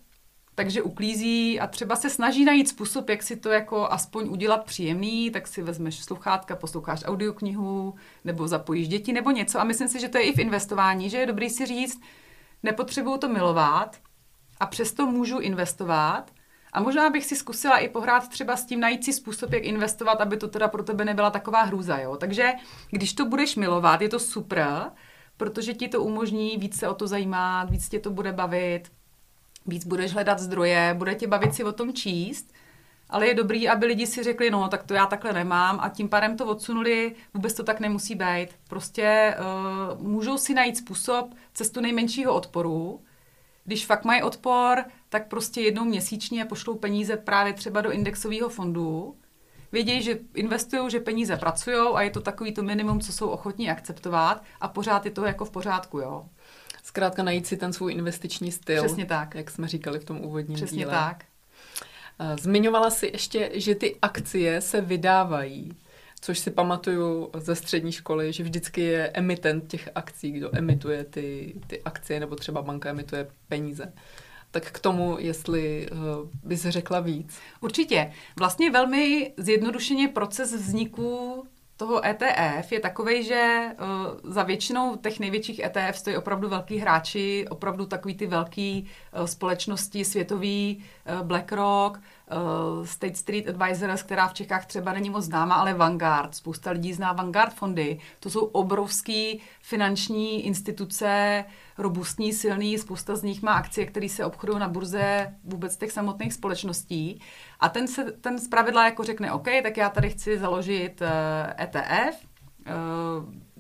takže 0.56 0.82
uklízí 0.82 1.60
a 1.60 1.68
třeba 1.68 1.96
se 1.96 2.10
snaží 2.10 2.46
najít 2.46 2.68
způsob, 2.68 3.10
jak 3.10 3.24
si 3.24 3.36
to 3.36 3.50
jako 3.50 3.92
aspoň 3.92 4.30
udělat 4.30 4.66
příjemný, 4.66 5.32
tak 5.32 5.48
si 5.48 5.62
vezmeš 5.62 6.04
sluchátka, 6.04 6.56
posloucháš 6.56 7.04
audioknihu, 7.06 7.96
nebo 8.24 8.48
zapojíš 8.48 8.88
děti, 8.88 9.14
nebo 9.14 9.32
něco. 9.32 9.60
A 9.60 9.64
myslím 9.64 9.88
si, 9.88 10.00
že 10.00 10.10
to 10.10 10.18
je 10.18 10.24
i 10.24 10.34
v 10.34 10.40
investování, 10.40 11.10
že 11.10 11.18
je 11.18 11.26
dobrý 11.26 11.50
si 11.50 11.66
říct, 11.66 12.02
nepotřebuju 12.64 13.18
to 13.18 13.30
milovat 13.30 13.98
a 14.60 14.66
přesto 14.66 15.06
můžu 15.06 15.40
investovat. 15.40 16.32
A 16.74 16.82
možná 16.82 17.10
bych 17.10 17.26
si 17.26 17.36
zkusila 17.36 17.78
i 17.78 17.90
pohrát 17.90 18.30
třeba 18.30 18.58
s 18.58 18.66
tím 18.66 18.80
najít 18.80 19.06
si 19.06 19.14
způsob, 19.14 19.54
jak 19.54 19.64
investovat, 19.64 20.22
aby 20.22 20.38
to 20.38 20.48
teda 20.48 20.68
pro 20.68 20.84
tebe 20.84 21.06
nebyla 21.06 21.30
taková 21.30 21.62
hrůza. 21.62 21.98
Jo? 21.98 22.18
Takže 22.18 22.52
když 22.92 23.14
to 23.14 23.26
budeš 23.26 23.56
milovat, 23.56 24.02
je 24.02 24.10
to 24.10 24.20
super, 24.20 24.92
protože 25.38 25.74
ti 25.74 25.88
to 25.88 26.04
umožní 26.04 26.58
víc 26.58 26.80
se 26.80 26.88
o 26.88 26.94
to 26.94 27.08
zajímat, 27.08 27.70
víc 27.70 27.90
tě 27.90 28.00
to 28.00 28.10
bude 28.10 28.32
bavit, 28.32 28.92
víc 29.66 29.86
budeš 29.86 30.14
hledat 30.14 30.40
zdroje, 30.40 30.96
bude 30.98 31.16
tě 31.16 31.28
bavit 31.28 31.56
si 31.56 31.64
o 31.64 31.72
tom 31.72 31.94
číst, 31.94 32.54
ale 33.10 33.28
je 33.28 33.34
dobrý, 33.34 33.70
aby 33.70 33.86
lidi 33.86 34.08
si 34.08 34.24
řekli, 34.24 34.52
no 34.52 34.70
tak 34.70 34.84
to 34.84 34.94
já 34.94 35.06
takhle 35.06 35.34
nemám 35.34 35.80
a 35.82 35.90
tím 35.90 36.10
pádem 36.10 36.38
to 36.38 36.46
odsunuli, 36.46 37.16
vůbec 37.34 37.54
to 37.54 37.64
tak 37.64 37.80
nemusí 37.80 38.16
být. 38.16 38.48
Prostě 38.68 39.36
uh, 39.40 40.02
můžou 40.02 40.38
si 40.38 40.54
najít 40.54 40.78
způsob 40.78 41.34
cestu 41.54 41.82
nejmenšího 41.82 42.34
odporu, 42.34 43.02
když 43.66 43.86
fakt 43.86 44.06
mají 44.06 44.24
odpor, 44.24 44.84
tak 45.10 45.28
prostě 45.28 45.62
jednou 45.62 45.86
měsíčně 45.86 46.46
pošlou 46.46 46.76
peníze 46.76 47.18
právě 47.18 47.54
třeba 47.54 47.82
do 47.82 47.92
indexového 47.92 48.50
fondu. 48.50 49.16
Vědějí, 49.72 50.02
že 50.02 50.20
investují, 50.34 50.92
že 50.92 51.00
peníze 51.00 51.38
pracují 51.38 51.78
a 51.94 52.02
je 52.02 52.10
to 52.10 52.22
takový 52.22 52.54
to 52.54 52.64
minimum, 52.64 53.00
co 53.00 53.14
jsou 53.14 53.30
ochotní 53.30 53.70
akceptovat 53.70 54.44
a 54.62 54.68
pořád 54.68 55.06
je 55.06 55.12
to 55.12 55.26
jako 55.26 55.46
v 55.46 55.52
pořádku, 55.52 56.00
jo. 56.00 56.26
Zkrátka 56.84 57.24
najít 57.24 57.48
si 57.48 57.58
ten 57.58 57.74
svůj 57.74 57.94
investiční 57.94 58.52
styl. 58.52 58.84
Přesně 58.84 59.06
tak. 59.06 59.36
Jak 59.36 59.52
jsme 59.52 59.68
říkali 59.68 60.00
v 60.00 60.06
tom 60.06 60.22
úvodním 60.22 60.56
Přesně 60.56 60.78
díle. 60.78 60.92
tak. 60.92 61.26
Eh, 62.20 62.36
zmiňovala 62.42 62.90
si 62.90 63.10
ještě, 63.14 63.52
že 63.54 63.76
ty 63.76 63.96
akcie 64.02 64.62
se 64.62 64.82
vydávají, 64.82 65.72
což 66.22 66.40
si 66.40 66.52
pamatuju 66.52 67.30
ze 67.38 67.56
střední 67.56 67.92
školy, 67.92 68.34
že 68.34 68.44
vždycky 68.44 68.82
je 68.82 69.08
emitent 69.14 69.68
těch 69.68 69.90
akcí, 69.96 70.32
kdo 70.32 70.50
emituje 70.58 71.04
ty, 71.04 71.54
ty 71.68 71.82
akcie, 71.82 72.20
nebo 72.20 72.36
třeba 72.36 72.62
banka 72.62 72.90
emituje 72.90 73.28
peníze. 73.48 73.94
Tak 74.52 74.72
k 74.72 74.80
tomu, 74.80 75.18
jestli 75.20 75.90
uh, 75.92 75.98
bys 76.44 76.62
řekla 76.62 77.00
víc. 77.00 77.40
Určitě. 77.62 78.12
Vlastně 78.40 78.72
velmi 78.72 79.34
zjednodušeně 79.38 80.08
proces 80.08 80.54
vzniku 80.54 81.44
toho 81.78 82.06
ETF 82.06 82.72
je 82.72 82.80
takový, 82.80 83.24
že 83.24 83.66
uh, 83.80 84.32
za 84.32 84.44
většinou 84.44 84.96
těch 84.96 85.20
největších 85.20 85.60
ETF 85.60 85.98
stojí 85.98 86.18
opravdu 86.18 86.50
velký 86.50 86.78
hráči, 86.78 87.46
opravdu 87.50 87.86
takový 87.86 88.16
ty 88.16 88.28
velký 88.28 88.90
uh, 89.20 89.26
společnosti, 89.26 90.06
světový 90.06 90.84
uh, 91.20 91.28
BlackRock, 91.28 92.00
State 92.84 93.18
Street 93.18 93.48
Advisors, 93.48 94.04
která 94.04 94.28
v 94.28 94.34
Čechách 94.34 94.66
třeba 94.66 94.94
není 94.94 95.10
moc 95.10 95.26
známa, 95.26 95.56
ale 95.56 95.74
Vanguard. 95.74 96.36
Spousta 96.36 96.72
lidí 96.72 96.94
zná 96.94 97.14
Vanguard 97.14 97.54
fondy. 97.54 98.00
To 98.20 98.30
jsou 98.30 98.46
obrovský 98.46 99.42
finanční 99.62 100.46
instituce, 100.46 101.46
robustní, 101.78 102.34
silný, 102.34 102.78
spousta 102.78 103.16
z 103.16 103.24
nich 103.24 103.42
má 103.42 103.54
akcie, 103.54 103.86
které 103.86 104.10
se 104.10 104.26
obchodují 104.26 104.60
na 104.60 104.68
burze 104.68 105.34
vůbec 105.44 105.78
těch 105.78 105.92
samotných 105.92 106.34
společností. 106.34 107.22
A 107.60 107.70
ten, 107.70 107.88
se, 107.88 108.12
ten 108.12 108.40
zpravidla 108.40 108.86
jako 108.86 109.04
řekne, 109.04 109.32
OK, 109.32 109.48
tak 109.64 109.78
já 109.78 109.90
tady 109.90 110.10
chci 110.10 110.38
založit 110.38 111.02
ETF, 111.60 112.24
uh, 112.24 112.33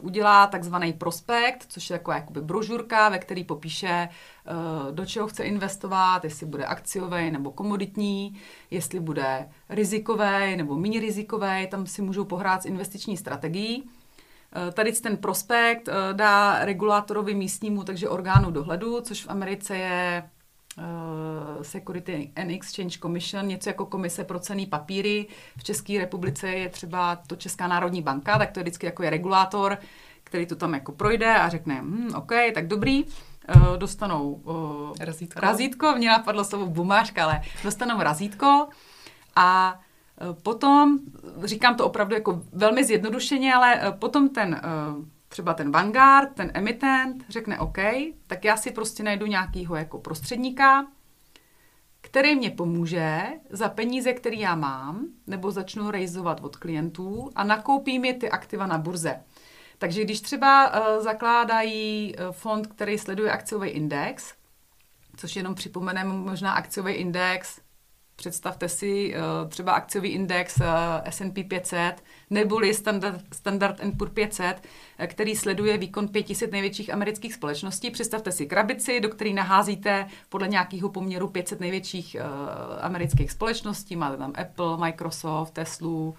udělá 0.01 0.47
takzvaný 0.47 0.93
prospekt, 0.93 1.65
což 1.67 1.89
je 1.89 1.97
taková 1.97 2.15
jakoby 2.15 2.41
brožurka, 2.41 3.09
ve 3.09 3.19
který 3.19 3.43
popíše, 3.43 4.09
uh, 4.09 4.91
do 4.91 5.05
čeho 5.05 5.27
chce 5.27 5.43
investovat, 5.43 6.23
jestli 6.23 6.45
bude 6.45 6.65
akciový 6.65 7.31
nebo 7.31 7.51
komoditní, 7.51 8.41
jestli 8.71 8.99
bude 8.99 9.49
rizikový 9.69 10.55
nebo 10.55 10.75
méně 10.75 10.99
rizikový, 10.99 11.67
tam 11.67 11.85
si 11.85 12.01
můžou 12.01 12.25
pohrát 12.25 12.63
s 12.63 12.65
investiční 12.65 13.17
strategií. 13.17 13.89
Tady 14.73 14.91
ten 14.91 15.17
prospekt 15.17 15.89
dá 16.13 16.65
regulátorovi 16.65 17.35
místnímu, 17.35 17.83
takže 17.83 18.09
orgánu 18.09 18.51
dohledu, 18.51 19.01
což 19.01 19.25
v 19.25 19.29
Americe 19.29 19.77
je 19.77 20.29
Security 21.61 22.31
and 22.35 22.51
Exchange 22.51 22.97
Commission, 22.99 23.47
něco 23.47 23.69
jako 23.69 23.85
komise 23.85 24.23
pro 24.23 24.39
cený 24.39 24.65
papíry. 24.65 25.25
V 25.57 25.63
České 25.63 25.97
republice 25.99 26.47
je 26.47 26.69
třeba 26.69 27.15
to 27.15 27.35
Česká 27.35 27.67
národní 27.67 28.01
banka, 28.01 28.37
tak 28.37 28.51
to 28.51 28.59
je 28.59 28.63
vždycky 28.63 28.85
jako 28.85 29.03
je 29.03 29.09
regulátor, 29.09 29.77
který 30.23 30.45
to 30.45 30.55
tam 30.55 30.73
jako 30.73 30.91
projde 30.91 31.35
a 31.35 31.49
řekne, 31.49 31.81
hm, 31.81 32.09
OK, 32.15 32.31
tak 32.53 32.67
dobrý, 32.67 33.05
dostanou 33.77 34.31
uh, 34.31 34.95
razítko. 34.99 35.39
razítko, 35.39 35.95
mě 35.97 36.09
napadlo 36.09 36.43
slovo 36.43 36.65
bumáška, 36.65 37.23
ale 37.23 37.41
dostanou 37.63 38.01
razítko 38.01 38.67
a 39.35 39.79
Potom, 40.43 40.99
říkám 41.43 41.75
to 41.75 41.85
opravdu 41.85 42.15
jako 42.15 42.41
velmi 42.51 42.83
zjednodušeně, 42.83 43.53
ale 43.53 43.81
potom 43.99 44.29
ten 44.29 44.61
třeba 45.33 45.53
ten 45.53 45.71
Vanguard, 45.71 46.33
ten 46.33 46.51
emitent 46.53 47.25
řekne 47.29 47.59
OK, 47.59 47.77
tak 48.27 48.45
já 48.45 48.57
si 48.57 48.71
prostě 48.71 49.03
najdu 49.03 49.25
nějakýho 49.25 49.75
jako 49.75 49.97
prostředníka, 49.97 50.87
který 52.01 52.35
mě 52.35 52.51
pomůže 52.51 53.23
za 53.49 53.69
peníze, 53.69 54.13
které 54.13 54.35
já 54.35 54.55
mám, 54.55 55.07
nebo 55.27 55.51
začnu 55.51 55.91
rejzovat 55.91 56.39
od 56.43 56.55
klientů 56.55 57.29
a 57.35 57.43
nakoupí 57.43 57.99
mi 57.99 58.13
ty 58.13 58.29
aktiva 58.29 58.67
na 58.67 58.77
burze. 58.77 59.23
Takže 59.77 60.03
když 60.03 60.21
třeba 60.21 60.69
uh, 60.69 61.03
zakládají 61.03 62.15
uh, 62.15 62.31
fond, 62.31 62.67
který 62.67 62.97
sleduje 62.97 63.31
akciový 63.31 63.69
index, 63.69 64.33
což 65.17 65.35
jenom 65.35 65.55
připomeneme 65.55 66.13
možná 66.13 66.51
akciový 66.51 66.93
index, 66.93 67.61
Představte 68.15 68.69
si 68.69 69.15
uh, 69.15 69.49
třeba 69.49 69.71
akciový 69.71 70.09
index 70.09 70.57
uh, 70.57 70.65
S&P 71.09 71.43
500 71.43 72.03
neboli 72.29 72.73
Standard, 72.73 73.21
Standard 73.33 73.81
Poor 73.97 74.09
500, 74.09 74.67
uh, 74.99 75.05
který 75.05 75.35
sleduje 75.35 75.77
výkon 75.77 76.07
500 76.07 76.51
největších 76.51 76.93
amerických 76.93 77.33
společností. 77.33 77.91
Představte 77.91 78.31
si 78.31 78.45
krabici, 78.45 78.99
do 78.99 79.09
které 79.09 79.33
naházíte 79.33 80.07
podle 80.29 80.47
nějakého 80.47 80.89
poměru 80.89 81.27
500 81.27 81.59
největších 81.59 82.17
amerických 82.81 83.31
společností. 83.31 83.95
Máte 83.95 84.17
tam 84.17 84.33
Apple, 84.41 84.77
Microsoft, 84.77 85.53
Tesla, 85.53 86.13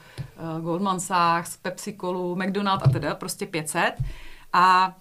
Goldman 0.60 1.00
Sachs, 1.00 1.56
Pepsi 1.56 1.96
Colu, 2.00 2.36
McDonald 2.36 2.82
a 2.84 2.88
teda 2.88 3.14
prostě 3.14 3.46
500. 3.46 3.94
A 4.52 4.96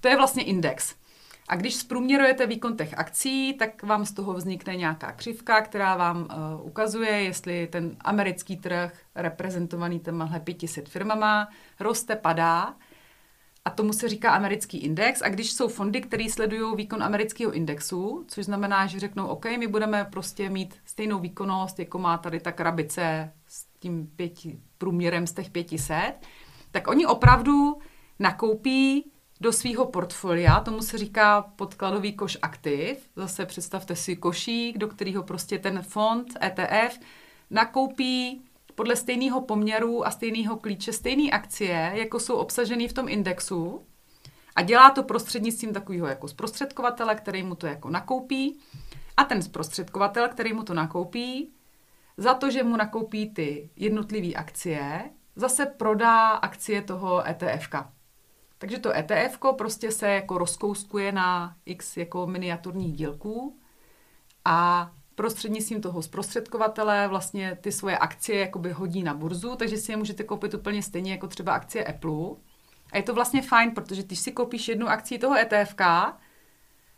to 0.00 0.08
je 0.08 0.16
vlastně 0.16 0.42
index. 0.42 0.97
A 1.48 1.56
když 1.56 1.74
zprůměrujete 1.74 2.46
výkon 2.46 2.76
těch 2.76 2.98
akcí, 2.98 3.54
tak 3.54 3.82
vám 3.82 4.04
z 4.04 4.12
toho 4.12 4.34
vznikne 4.34 4.76
nějaká 4.76 5.12
křivka, 5.12 5.60
která 5.60 5.96
vám 5.96 6.20
uh, 6.20 6.66
ukazuje, 6.66 7.10
jestli 7.10 7.66
ten 7.66 7.96
americký 8.00 8.56
trh, 8.56 8.98
reprezentovaný 9.14 10.00
těmahle 10.00 10.40
500 10.40 10.88
firmama, 10.88 11.48
roste, 11.80 12.16
padá. 12.16 12.74
A 13.64 13.70
tomu 13.70 13.92
se 13.92 14.08
říká 14.08 14.30
americký 14.30 14.78
index. 14.78 15.22
A 15.22 15.28
když 15.28 15.52
jsou 15.52 15.68
fondy, 15.68 16.00
které 16.00 16.24
sledují 16.30 16.76
výkon 16.76 17.02
amerického 17.02 17.52
indexu, 17.52 18.24
což 18.28 18.44
znamená, 18.44 18.86
že 18.86 19.00
řeknou, 19.00 19.26
OK, 19.26 19.44
my 19.44 19.66
budeme 19.66 20.04
prostě 20.04 20.50
mít 20.50 20.74
stejnou 20.84 21.18
výkonnost, 21.18 21.78
jako 21.78 21.98
má 21.98 22.18
tady 22.18 22.40
ta 22.40 22.52
krabice 22.52 23.32
s 23.46 23.64
tím 23.78 24.06
pěti, 24.16 24.58
průměrem 24.78 25.26
z 25.26 25.32
těch 25.32 25.50
500, 25.50 26.12
tak 26.70 26.88
oni 26.88 27.06
opravdu 27.06 27.78
nakoupí 28.18 29.10
do 29.40 29.52
svého 29.52 29.86
portfolia, 29.86 30.60
tomu 30.60 30.82
se 30.82 30.98
říká 30.98 31.42
podkladový 31.56 32.12
koš 32.12 32.38
aktiv. 32.42 32.98
Zase 33.16 33.46
představte 33.46 33.96
si 33.96 34.16
košík, 34.16 34.78
do 34.78 34.88
kterého 34.88 35.22
prostě 35.22 35.58
ten 35.58 35.82
fond 35.82 36.26
ETF 36.42 37.00
nakoupí 37.50 38.42
podle 38.74 38.96
stejného 38.96 39.40
poměru 39.40 40.06
a 40.06 40.10
stejného 40.10 40.56
klíče 40.56 40.92
stejné 40.92 41.30
akcie, 41.30 41.92
jako 41.94 42.20
jsou 42.20 42.36
obsažené 42.36 42.88
v 42.88 42.92
tom 42.92 43.08
indexu 43.08 43.82
a 44.56 44.62
dělá 44.62 44.90
to 44.90 45.02
prostřednictvím 45.02 45.72
takového 45.72 46.06
jako 46.06 46.28
zprostředkovatele, 46.28 47.14
který 47.14 47.42
mu 47.42 47.54
to 47.54 47.66
jako 47.66 47.90
nakoupí 47.90 48.58
a 49.16 49.24
ten 49.24 49.42
zprostředkovatel, 49.42 50.28
který 50.28 50.52
mu 50.52 50.62
to 50.62 50.74
nakoupí, 50.74 51.52
za 52.16 52.34
to, 52.34 52.50
že 52.50 52.62
mu 52.62 52.76
nakoupí 52.76 53.30
ty 53.30 53.70
jednotlivé 53.76 54.34
akcie, 54.34 55.10
zase 55.36 55.66
prodá 55.66 56.28
akcie 56.28 56.82
toho 56.82 57.28
ETFka. 57.28 57.92
Takže 58.58 58.78
to 58.78 58.96
ETF 58.96 59.38
prostě 59.56 59.92
se 59.92 60.08
jako 60.08 60.38
rozkouskuje 60.38 61.12
na 61.12 61.56
x 61.66 61.96
jako 61.96 62.26
miniaturních 62.26 62.92
dílků 62.92 63.58
a 64.44 64.90
prostřednictvím 65.14 65.80
toho 65.80 66.02
zprostředkovatele 66.02 67.08
vlastně 67.08 67.58
ty 67.60 67.72
svoje 67.72 67.98
akcie 67.98 68.40
jakoby 68.40 68.72
hodí 68.72 69.02
na 69.02 69.14
burzu, 69.14 69.56
takže 69.56 69.76
si 69.76 69.92
je 69.92 69.96
můžete 69.96 70.24
koupit 70.24 70.54
úplně 70.54 70.82
stejně 70.82 71.12
jako 71.12 71.28
třeba 71.28 71.52
akcie 71.52 71.84
Apple. 71.84 72.28
A 72.92 72.96
je 72.96 73.02
to 73.02 73.14
vlastně 73.14 73.42
fajn, 73.42 73.70
protože 73.70 74.02
když 74.02 74.18
si 74.18 74.32
koupíš 74.32 74.68
jednu 74.68 74.88
akci 74.88 75.18
toho 75.18 75.36
ETFK, 75.38 75.80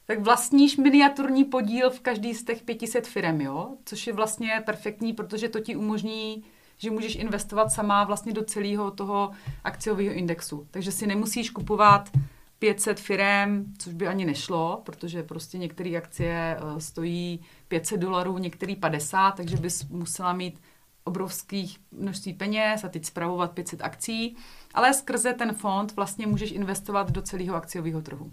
tak 0.06 0.18
vlastníš 0.20 0.76
miniaturní 0.76 1.44
podíl 1.44 1.90
v 1.90 2.00
každý 2.00 2.34
z 2.34 2.44
těch 2.44 2.62
500 2.62 3.06
firm, 3.06 3.40
jo? 3.40 3.76
což 3.84 4.06
je 4.06 4.12
vlastně 4.12 4.62
perfektní, 4.66 5.12
protože 5.12 5.48
to 5.48 5.60
ti 5.60 5.76
umožní 5.76 6.44
že 6.80 6.90
můžeš 6.90 7.14
investovat 7.16 7.72
sama 7.72 8.04
vlastně 8.04 8.32
do 8.32 8.44
celého 8.44 8.90
toho 8.90 9.30
akciového 9.64 10.12
indexu. 10.12 10.66
Takže 10.70 10.92
si 10.92 11.06
nemusíš 11.06 11.50
kupovat 11.50 12.10
500 12.58 13.00
firm, 13.00 13.75
což 13.78 13.94
by 13.94 14.06
ani 14.06 14.25
nešlo, 14.25 14.82
protože 14.84 15.22
prostě 15.22 15.58
některé 15.58 15.96
akcie 15.96 16.56
eh, 16.56 16.80
stojí 16.80 17.40
500 17.68 18.00
dolarů, 18.00 18.38
některé 18.38 18.76
50, 18.76 19.30
takže 19.30 19.56
bys 19.56 19.88
musela 19.88 20.32
mít 20.32 20.60
obrovských 21.04 21.78
množství 21.92 22.34
peněz 22.34 22.84
a 22.84 22.88
teď 22.88 23.04
zpravovat 23.04 23.52
500 23.52 23.82
akcí, 23.82 24.37
ale 24.75 24.94
skrze 24.94 25.32
ten 25.32 25.54
fond 25.54 25.96
vlastně 25.96 26.26
můžeš 26.26 26.52
investovat 26.52 27.10
do 27.10 27.22
celého 27.22 27.56
akciového 27.56 28.02
trhu. 28.02 28.32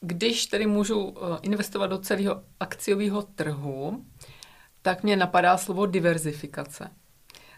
Když 0.00 0.46
tedy 0.46 0.66
můžu 0.66 1.14
eh, 1.16 1.38
investovat 1.42 1.86
do 1.86 1.98
celého 1.98 2.42
akciového 2.60 3.22
trhu, 3.22 4.04
tak 4.82 5.02
mě 5.02 5.16
napadá 5.16 5.56
slovo 5.56 5.86
diverzifikace 5.86 6.90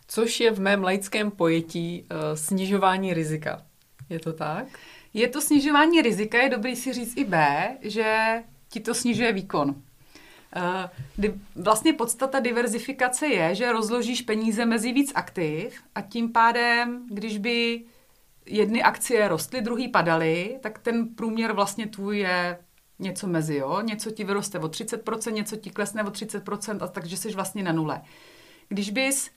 což 0.08 0.40
je 0.40 0.50
v 0.50 0.60
mém 0.60 0.82
laickém 0.82 1.30
pojetí 1.30 2.04
uh, 2.10 2.18
snižování 2.34 3.14
rizika. 3.14 3.62
Je 4.10 4.18
to 4.18 4.32
tak? 4.32 4.66
Je 5.14 5.28
to 5.28 5.40
snižování 5.40 6.02
rizika, 6.02 6.38
je 6.38 6.48
dobrý 6.48 6.76
si 6.76 6.92
říct 6.92 7.16
i 7.16 7.24
B, 7.24 7.68
že 7.80 8.42
ti 8.68 8.80
to 8.80 8.94
snižuje 8.94 9.32
výkon. 9.32 9.68
Uh, 11.18 11.34
vlastně 11.56 11.92
podstata 11.92 12.40
diverzifikace 12.40 13.26
je, 13.26 13.54
že 13.54 13.72
rozložíš 13.72 14.22
peníze 14.22 14.66
mezi 14.66 14.92
víc 14.92 15.12
aktiv 15.14 15.80
a 15.94 16.00
tím 16.00 16.32
pádem, 16.32 17.06
když 17.10 17.38
by 17.38 17.82
jedny 18.46 18.82
akcie 18.82 19.28
rostly, 19.28 19.60
druhý 19.60 19.88
padaly, 19.88 20.58
tak 20.60 20.78
ten 20.78 21.14
průměr 21.14 21.52
vlastně 21.52 21.86
tvůj 21.86 22.18
je 22.18 22.58
něco 22.98 23.26
mezi, 23.26 23.56
jo? 23.56 23.80
Něco 23.80 24.10
ti 24.10 24.24
vyroste 24.24 24.58
o 24.58 24.68
30%, 24.68 25.32
něco 25.32 25.56
ti 25.56 25.70
klesne 25.70 26.02
o 26.02 26.06
30%, 26.06 26.84
a 26.84 26.88
takže 26.88 27.16
jsi 27.16 27.30
vlastně 27.30 27.62
na 27.62 27.72
nule. 27.72 28.02
Když 28.68 28.90
bys 28.90 29.30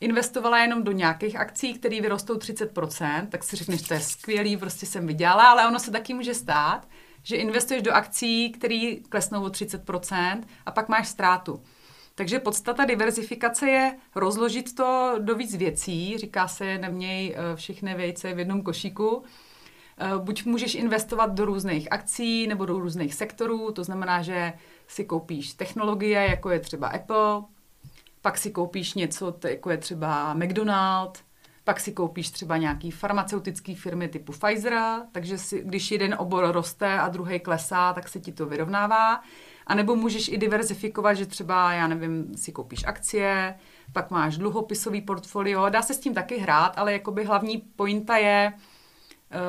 investovala 0.00 0.58
jenom 0.58 0.82
do 0.82 0.92
nějakých 0.92 1.36
akcí, 1.36 1.74
které 1.74 2.00
vyrostou 2.00 2.34
30%, 2.34 3.26
tak 3.28 3.44
si 3.44 3.56
řekneš, 3.56 3.82
to 3.82 3.94
je 3.94 4.00
skvělý, 4.00 4.56
prostě 4.56 4.86
jsem 4.86 5.06
vydělala, 5.06 5.50
ale 5.50 5.68
ono 5.68 5.78
se 5.78 5.90
taky 5.90 6.14
může 6.14 6.34
stát, 6.34 6.88
že 7.22 7.36
investuješ 7.36 7.82
do 7.82 7.92
akcí, 7.92 8.50
které 8.52 8.94
klesnou 9.08 9.44
o 9.44 9.48
30% 9.48 10.42
a 10.66 10.70
pak 10.70 10.88
máš 10.88 11.08
ztrátu. 11.08 11.62
Takže 12.14 12.38
podstata 12.38 12.84
diverzifikace 12.84 13.70
je 13.70 13.96
rozložit 14.14 14.74
to 14.74 15.14
do 15.18 15.34
víc 15.34 15.56
věcí, 15.56 16.18
říká 16.18 16.48
se 16.48 16.78
neměj 16.78 17.34
eh, 17.36 17.56
všechny 17.56 17.94
vejce 17.94 18.34
v 18.34 18.38
jednom 18.38 18.62
košíku. 18.62 19.22
Eh, 19.98 20.18
buď 20.18 20.44
můžeš 20.44 20.74
investovat 20.74 21.32
do 21.32 21.44
různých 21.44 21.92
akcí 21.92 22.46
nebo 22.46 22.66
do 22.66 22.78
různých 22.78 23.14
sektorů, 23.14 23.72
to 23.72 23.84
znamená, 23.84 24.22
že 24.22 24.52
si 24.86 25.04
koupíš 25.04 25.54
technologie, 25.54 26.26
jako 26.30 26.50
je 26.50 26.60
třeba 26.60 26.88
Apple, 26.88 27.42
pak 28.26 28.38
si 28.38 28.50
koupíš 28.50 28.94
něco, 28.94 29.34
jako 29.48 29.70
je 29.70 29.76
třeba 29.76 30.34
McDonald, 30.34 31.18
pak 31.64 31.80
si 31.80 31.92
koupíš 31.92 32.30
třeba 32.30 32.56
nějaký 32.56 32.90
farmaceutický 32.90 33.74
firmy 33.74 34.08
typu 34.08 34.32
Pfizer, 34.32 34.78
takže 35.12 35.38
si, 35.38 35.62
když 35.64 35.90
jeden 35.90 36.14
obor 36.18 36.52
roste 36.52 36.98
a 36.98 37.08
druhý 37.08 37.40
klesá, 37.40 37.92
tak 37.92 38.08
se 38.08 38.20
ti 38.20 38.32
to 38.32 38.46
vyrovnává. 38.46 39.20
A 39.66 39.74
nebo 39.74 39.96
můžeš 39.96 40.28
i 40.28 40.38
diverzifikovat, 40.38 41.16
že 41.16 41.26
třeba, 41.26 41.72
já 41.72 41.86
nevím, 41.86 42.34
si 42.36 42.52
koupíš 42.52 42.84
akcie, 42.84 43.54
pak 43.92 44.10
máš 44.10 44.38
dluhopisový 44.38 45.00
portfolio, 45.00 45.68
dá 45.68 45.82
se 45.82 45.94
s 45.94 46.00
tím 46.00 46.14
taky 46.14 46.38
hrát, 46.38 46.78
ale 46.78 46.92
jakoby 46.92 47.24
hlavní 47.24 47.58
pointa 47.58 48.16
je 48.16 48.52
uh, 48.54 48.60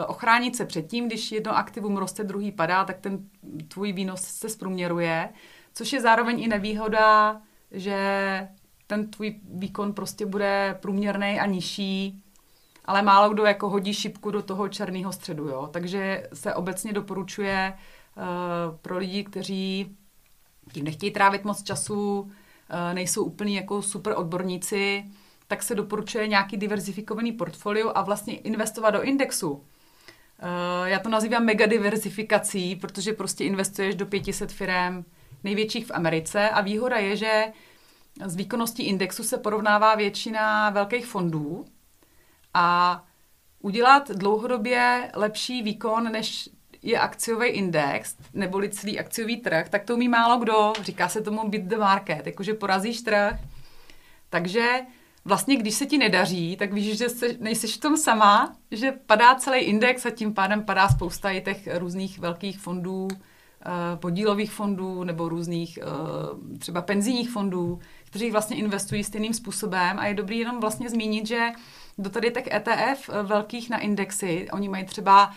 ochránit 0.07 0.55
se 0.55 0.65
před 0.65 0.87
tím, 0.87 1.07
když 1.07 1.31
jedno 1.31 1.57
aktivum 1.57 1.97
roste, 1.97 2.23
druhý 2.23 2.51
padá, 2.51 2.85
tak 2.85 2.97
ten 2.99 3.19
tvůj 3.67 3.93
výnos 3.93 4.21
se 4.21 4.49
zprůměruje, 4.49 5.29
což 5.73 5.93
je 5.93 6.01
zároveň 6.01 6.43
i 6.43 6.47
nevýhoda, 6.47 7.41
že 7.71 8.47
ten 8.87 9.11
tvůj 9.11 9.35
výkon 9.43 9.93
prostě 9.93 10.25
bude 10.25 10.77
průměrný 10.81 11.39
a 11.39 11.45
nižší, 11.45 12.23
ale 12.85 13.01
málo 13.01 13.33
kdo 13.33 13.45
jako 13.45 13.69
hodí 13.69 13.93
šipku 13.93 14.31
do 14.31 14.41
toho 14.41 14.69
černého 14.69 15.11
středu, 15.11 15.47
jo. 15.47 15.69
Takže 15.73 16.29
se 16.33 16.53
obecně 16.53 16.93
doporučuje 16.93 17.73
uh, 17.73 18.23
pro 18.81 18.97
lidi, 18.97 19.23
kteří 19.23 19.95
tím 20.71 20.85
nechtějí 20.85 21.11
trávit 21.11 21.43
moc 21.43 21.63
času, 21.63 22.19
uh, 22.19 22.29
nejsou 22.93 23.23
úplně 23.23 23.55
jako 23.55 23.81
super 23.81 24.13
odborníci, 24.17 25.05
tak 25.47 25.63
se 25.63 25.75
doporučuje 25.75 26.27
nějaký 26.27 26.57
diverzifikovaný 26.57 27.31
portfolio 27.31 27.91
a 27.95 28.01
vlastně 28.01 28.37
investovat 28.37 28.91
do 28.91 29.03
indexu. 29.03 29.51
Uh, 29.51 29.61
já 30.85 30.99
to 30.99 31.09
nazývám 31.09 31.45
mega 31.45 31.65
diverzifikací, 31.65 32.75
protože 32.75 33.13
prostě 33.13 33.43
investuješ 33.43 33.95
do 33.95 34.05
500 34.05 34.51
firm 34.51 35.05
největších 35.43 35.85
v 35.85 35.91
Americe 35.91 36.49
a 36.49 36.61
výhoda 36.61 36.97
je, 36.97 37.15
že 37.15 37.45
s 38.25 38.35
výkonností 38.35 38.83
indexu 38.83 39.23
se 39.23 39.37
porovnává 39.37 39.95
většina 39.95 40.69
velkých 40.69 41.05
fondů 41.05 41.65
a 42.53 43.03
udělat 43.61 44.11
dlouhodobě 44.11 45.11
lepší 45.15 45.63
výkon, 45.63 46.11
než 46.11 46.49
je 46.81 46.99
akciový 46.99 47.47
index, 47.47 48.15
neboli 48.33 48.69
celý 48.69 48.99
akciový 48.99 49.37
trh, 49.37 49.69
tak 49.69 49.83
to 49.83 49.95
umí 49.95 50.07
málo 50.07 50.39
kdo. 50.39 50.73
Říká 50.81 51.09
se 51.09 51.21
tomu 51.21 51.49
beat 51.49 51.63
the 51.63 51.77
market, 51.77 52.25
jakože 52.25 52.53
porazíš 52.53 53.01
trh. 53.01 53.39
Takže 54.29 54.79
vlastně, 55.25 55.55
když 55.55 55.75
se 55.75 55.85
ti 55.85 55.97
nedaří, 55.97 56.55
tak 56.57 56.73
víš, 56.73 56.97
že 56.97 57.09
se, 57.09 57.27
nejsiš 57.39 57.77
v 57.77 57.79
tom 57.79 57.97
sama, 57.97 58.55
že 58.71 58.91
padá 58.91 59.35
celý 59.35 59.59
index 59.59 60.05
a 60.05 60.09
tím 60.09 60.33
pádem 60.33 60.63
padá 60.63 60.89
spousta 60.89 61.31
i 61.31 61.41
těch 61.41 61.67
různých 61.77 62.19
velkých 62.19 62.59
fondů, 62.59 63.07
eh, 63.11 63.97
podílových 63.97 64.51
fondů 64.51 65.03
nebo 65.03 65.29
různých 65.29 65.79
eh, 65.81 66.57
třeba 66.57 66.81
penzijních 66.81 67.29
fondů, 67.29 67.79
kteří 68.17 68.31
vlastně 68.31 68.57
investují 68.57 69.03
stejným 69.03 69.33
způsobem 69.33 69.99
a 69.99 70.07
je 70.07 70.13
dobrý 70.13 70.39
jenom 70.39 70.59
vlastně 70.59 70.89
zmínit, 70.89 71.27
že 71.27 71.49
do 71.97 72.09
tady 72.09 72.31
těch 72.31 72.47
ETF 72.47 73.09
eh, 73.09 73.23
velkých 73.23 73.69
na 73.69 73.77
indexy, 73.77 74.47
oni 74.51 74.69
mají 74.69 74.85
třeba 74.85 75.27
uh, 75.27 75.33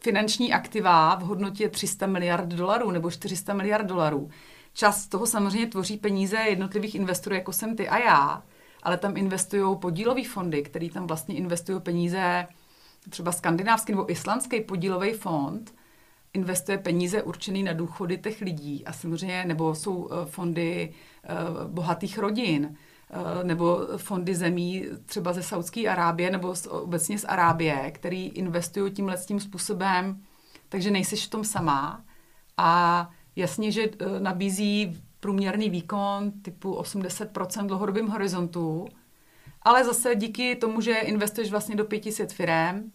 finanční 0.00 0.52
aktiva 0.52 1.14
v 1.14 1.20
hodnotě 1.20 1.68
300 1.68 2.06
miliard 2.06 2.48
dolarů 2.48 2.90
nebo 2.90 3.10
400 3.10 3.54
miliard 3.54 3.86
dolarů. 3.86 4.30
Čas 4.72 5.06
toho 5.06 5.26
samozřejmě 5.26 5.66
tvoří 5.66 5.96
peníze 5.96 6.36
jednotlivých 6.36 6.94
investorů, 6.94 7.34
jako 7.34 7.52
jsem 7.52 7.76
ty 7.76 7.88
a 7.88 7.98
já, 7.98 8.42
ale 8.82 8.96
tam 8.96 9.16
investují 9.16 9.78
podílové 9.78 10.24
fondy, 10.24 10.62
který 10.62 10.90
tam 10.90 11.06
vlastně 11.06 11.34
investují 11.36 11.80
peníze 11.80 12.46
třeba 13.10 13.32
skandinávský 13.32 13.92
nebo 13.92 14.10
islandský 14.10 14.60
podílový 14.60 15.12
fond, 15.12 15.74
investuje 16.34 16.78
peníze 16.78 17.22
určené 17.22 17.62
na 17.62 17.72
důchody 17.72 18.18
těch 18.18 18.40
lidí 18.40 18.84
a 18.86 18.92
samozřejmě, 18.92 19.44
nebo 19.44 19.74
jsou 19.74 20.08
eh, 20.10 20.26
fondy 20.26 20.92
eh, 21.24 21.28
bohatých 21.68 22.18
rodin, 22.18 22.76
eh, 23.10 23.44
nebo 23.44 23.80
fondy 23.96 24.34
zemí 24.34 24.86
třeba 25.06 25.32
ze 25.32 25.42
Saudské 25.42 25.88
Arábie 25.88 26.30
nebo 26.30 26.54
obecně 26.68 27.18
z 27.18 27.24
Arábie, 27.24 27.90
který 27.90 28.28
investují 28.28 28.92
tímhle 28.92 29.16
tím 29.16 29.40
způsobem, 29.40 30.22
takže 30.68 30.90
nejseš 30.90 31.26
v 31.26 31.30
tom 31.30 31.44
sama. 31.44 32.04
A 32.56 33.10
jasně, 33.36 33.72
že 33.72 33.90
nabízí 34.18 35.02
průměrný 35.20 35.70
výkon 35.70 36.32
typu 36.42 36.74
80% 36.74 37.64
v 37.64 37.66
dlouhodobém 37.66 38.06
horizontu, 38.08 38.88
ale 39.62 39.84
zase 39.84 40.14
díky 40.14 40.56
tomu, 40.56 40.80
že 40.80 40.94
investuješ 40.94 41.50
vlastně 41.50 41.76
do 41.76 41.84
500 41.84 42.32
firm, 42.32 42.92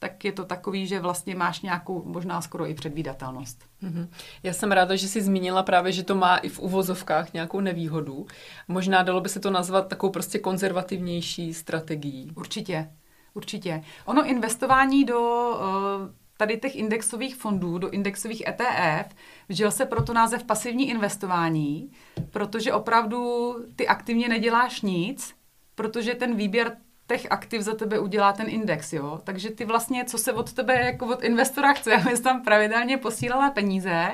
tak 0.00 0.24
je 0.24 0.32
to 0.32 0.44
takový, 0.44 0.86
že 0.86 1.00
vlastně 1.00 1.34
máš 1.34 1.60
nějakou 1.60 2.02
možná 2.04 2.40
skoro 2.40 2.66
i 2.66 2.74
předvídatelnost. 2.74 3.64
Mm-hmm. 3.82 4.08
Já 4.42 4.52
jsem 4.52 4.72
ráda, 4.72 4.96
že 4.96 5.08
jsi 5.08 5.22
zmínila 5.22 5.62
právě, 5.62 5.92
že 5.92 6.02
to 6.02 6.14
má 6.14 6.36
i 6.36 6.48
v 6.48 6.58
uvozovkách 6.58 7.32
nějakou 7.32 7.60
nevýhodu. 7.60 8.26
Možná 8.68 9.02
dalo 9.02 9.20
by 9.20 9.28
se 9.28 9.40
to 9.40 9.50
nazvat 9.50 9.88
takovou 9.88 10.12
prostě 10.12 10.38
konzervativnější 10.38 11.54
strategií. 11.54 12.32
Určitě, 12.36 12.90
určitě. 13.34 13.82
Ono 14.04 14.24
investování 14.24 15.04
do 15.04 15.20
uh, 15.20 16.10
tady 16.36 16.56
těch 16.56 16.76
indexových 16.76 17.36
fondů, 17.36 17.78
do 17.78 17.90
indexových 17.90 18.42
ETF, 18.48 19.14
vžil 19.48 19.70
se 19.70 19.86
proto 19.86 20.12
název 20.12 20.44
pasivní 20.44 20.90
investování, 20.90 21.90
protože 22.30 22.72
opravdu 22.72 23.54
ty 23.76 23.88
aktivně 23.88 24.28
neděláš 24.28 24.80
nic, 24.80 25.34
protože 25.74 26.14
ten 26.14 26.36
výběr 26.36 26.76
těch 27.10 27.26
aktiv 27.30 27.62
za 27.62 27.74
tebe 27.74 27.98
udělá 27.98 28.32
ten 28.32 28.48
index, 28.48 28.92
jo. 28.92 29.20
Takže 29.24 29.50
ty 29.50 29.64
vlastně, 29.64 30.04
co 30.04 30.18
se 30.18 30.32
od 30.32 30.52
tebe 30.52 30.74
jako 30.74 31.06
od 31.06 31.22
investora 31.22 31.72
chce, 31.72 31.94
abys 31.96 32.20
tam 32.20 32.42
pravidelně 32.42 32.96
posílala 32.96 33.50
peníze 33.50 34.10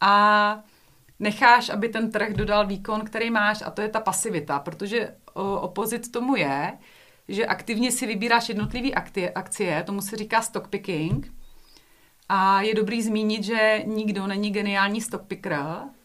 a 0.00 0.62
necháš, 1.18 1.68
aby 1.68 1.88
ten 1.88 2.10
trh 2.10 2.32
dodal 2.32 2.66
výkon, 2.66 3.00
který 3.00 3.30
máš 3.30 3.62
a 3.62 3.70
to 3.70 3.82
je 3.82 3.88
ta 3.88 4.00
pasivita, 4.00 4.58
protože 4.58 5.14
opozit 5.34 6.12
tomu 6.12 6.36
je, 6.36 6.72
že 7.28 7.46
aktivně 7.46 7.92
si 7.92 8.06
vybíráš 8.06 8.48
jednotlivé 8.48 8.90
akcie, 9.34 9.82
tomu 9.82 10.00
se 10.02 10.16
říká 10.16 10.42
stock 10.42 10.68
picking 10.68 11.32
a 12.28 12.62
je 12.62 12.74
dobrý 12.74 13.02
zmínit, 13.02 13.44
že 13.44 13.82
nikdo 13.86 14.26
není 14.26 14.50
geniální 14.50 15.00
stock 15.00 15.22
picker 15.26 15.58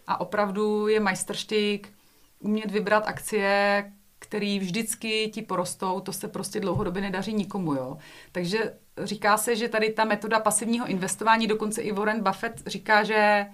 a 0.07 0.19
opravdu 0.19 0.87
je 0.87 0.99
majstrštyk 0.99 1.93
umět 2.39 2.71
vybrat 2.71 3.07
akcie, 3.07 3.91
který 4.25 4.59
vždycky 4.59 5.31
ti 5.33 5.41
porostou, 5.41 5.99
to 5.99 6.13
se 6.13 6.27
prostě 6.27 6.59
dlouhodobě 6.59 7.01
nedaří 7.01 7.33
nikomu. 7.33 7.73
Jo? 7.73 7.97
Takže 8.31 8.73
říká 9.03 9.37
se, 9.37 9.55
že 9.55 9.69
tady 9.69 9.89
ta 9.89 10.05
metoda 10.05 10.39
pasivního 10.39 10.87
investování, 10.87 11.47
dokonce 11.47 11.81
i 11.81 11.91
Warren 11.91 12.23
Buffett 12.23 12.67
říká, 12.67 13.03
že 13.03 13.45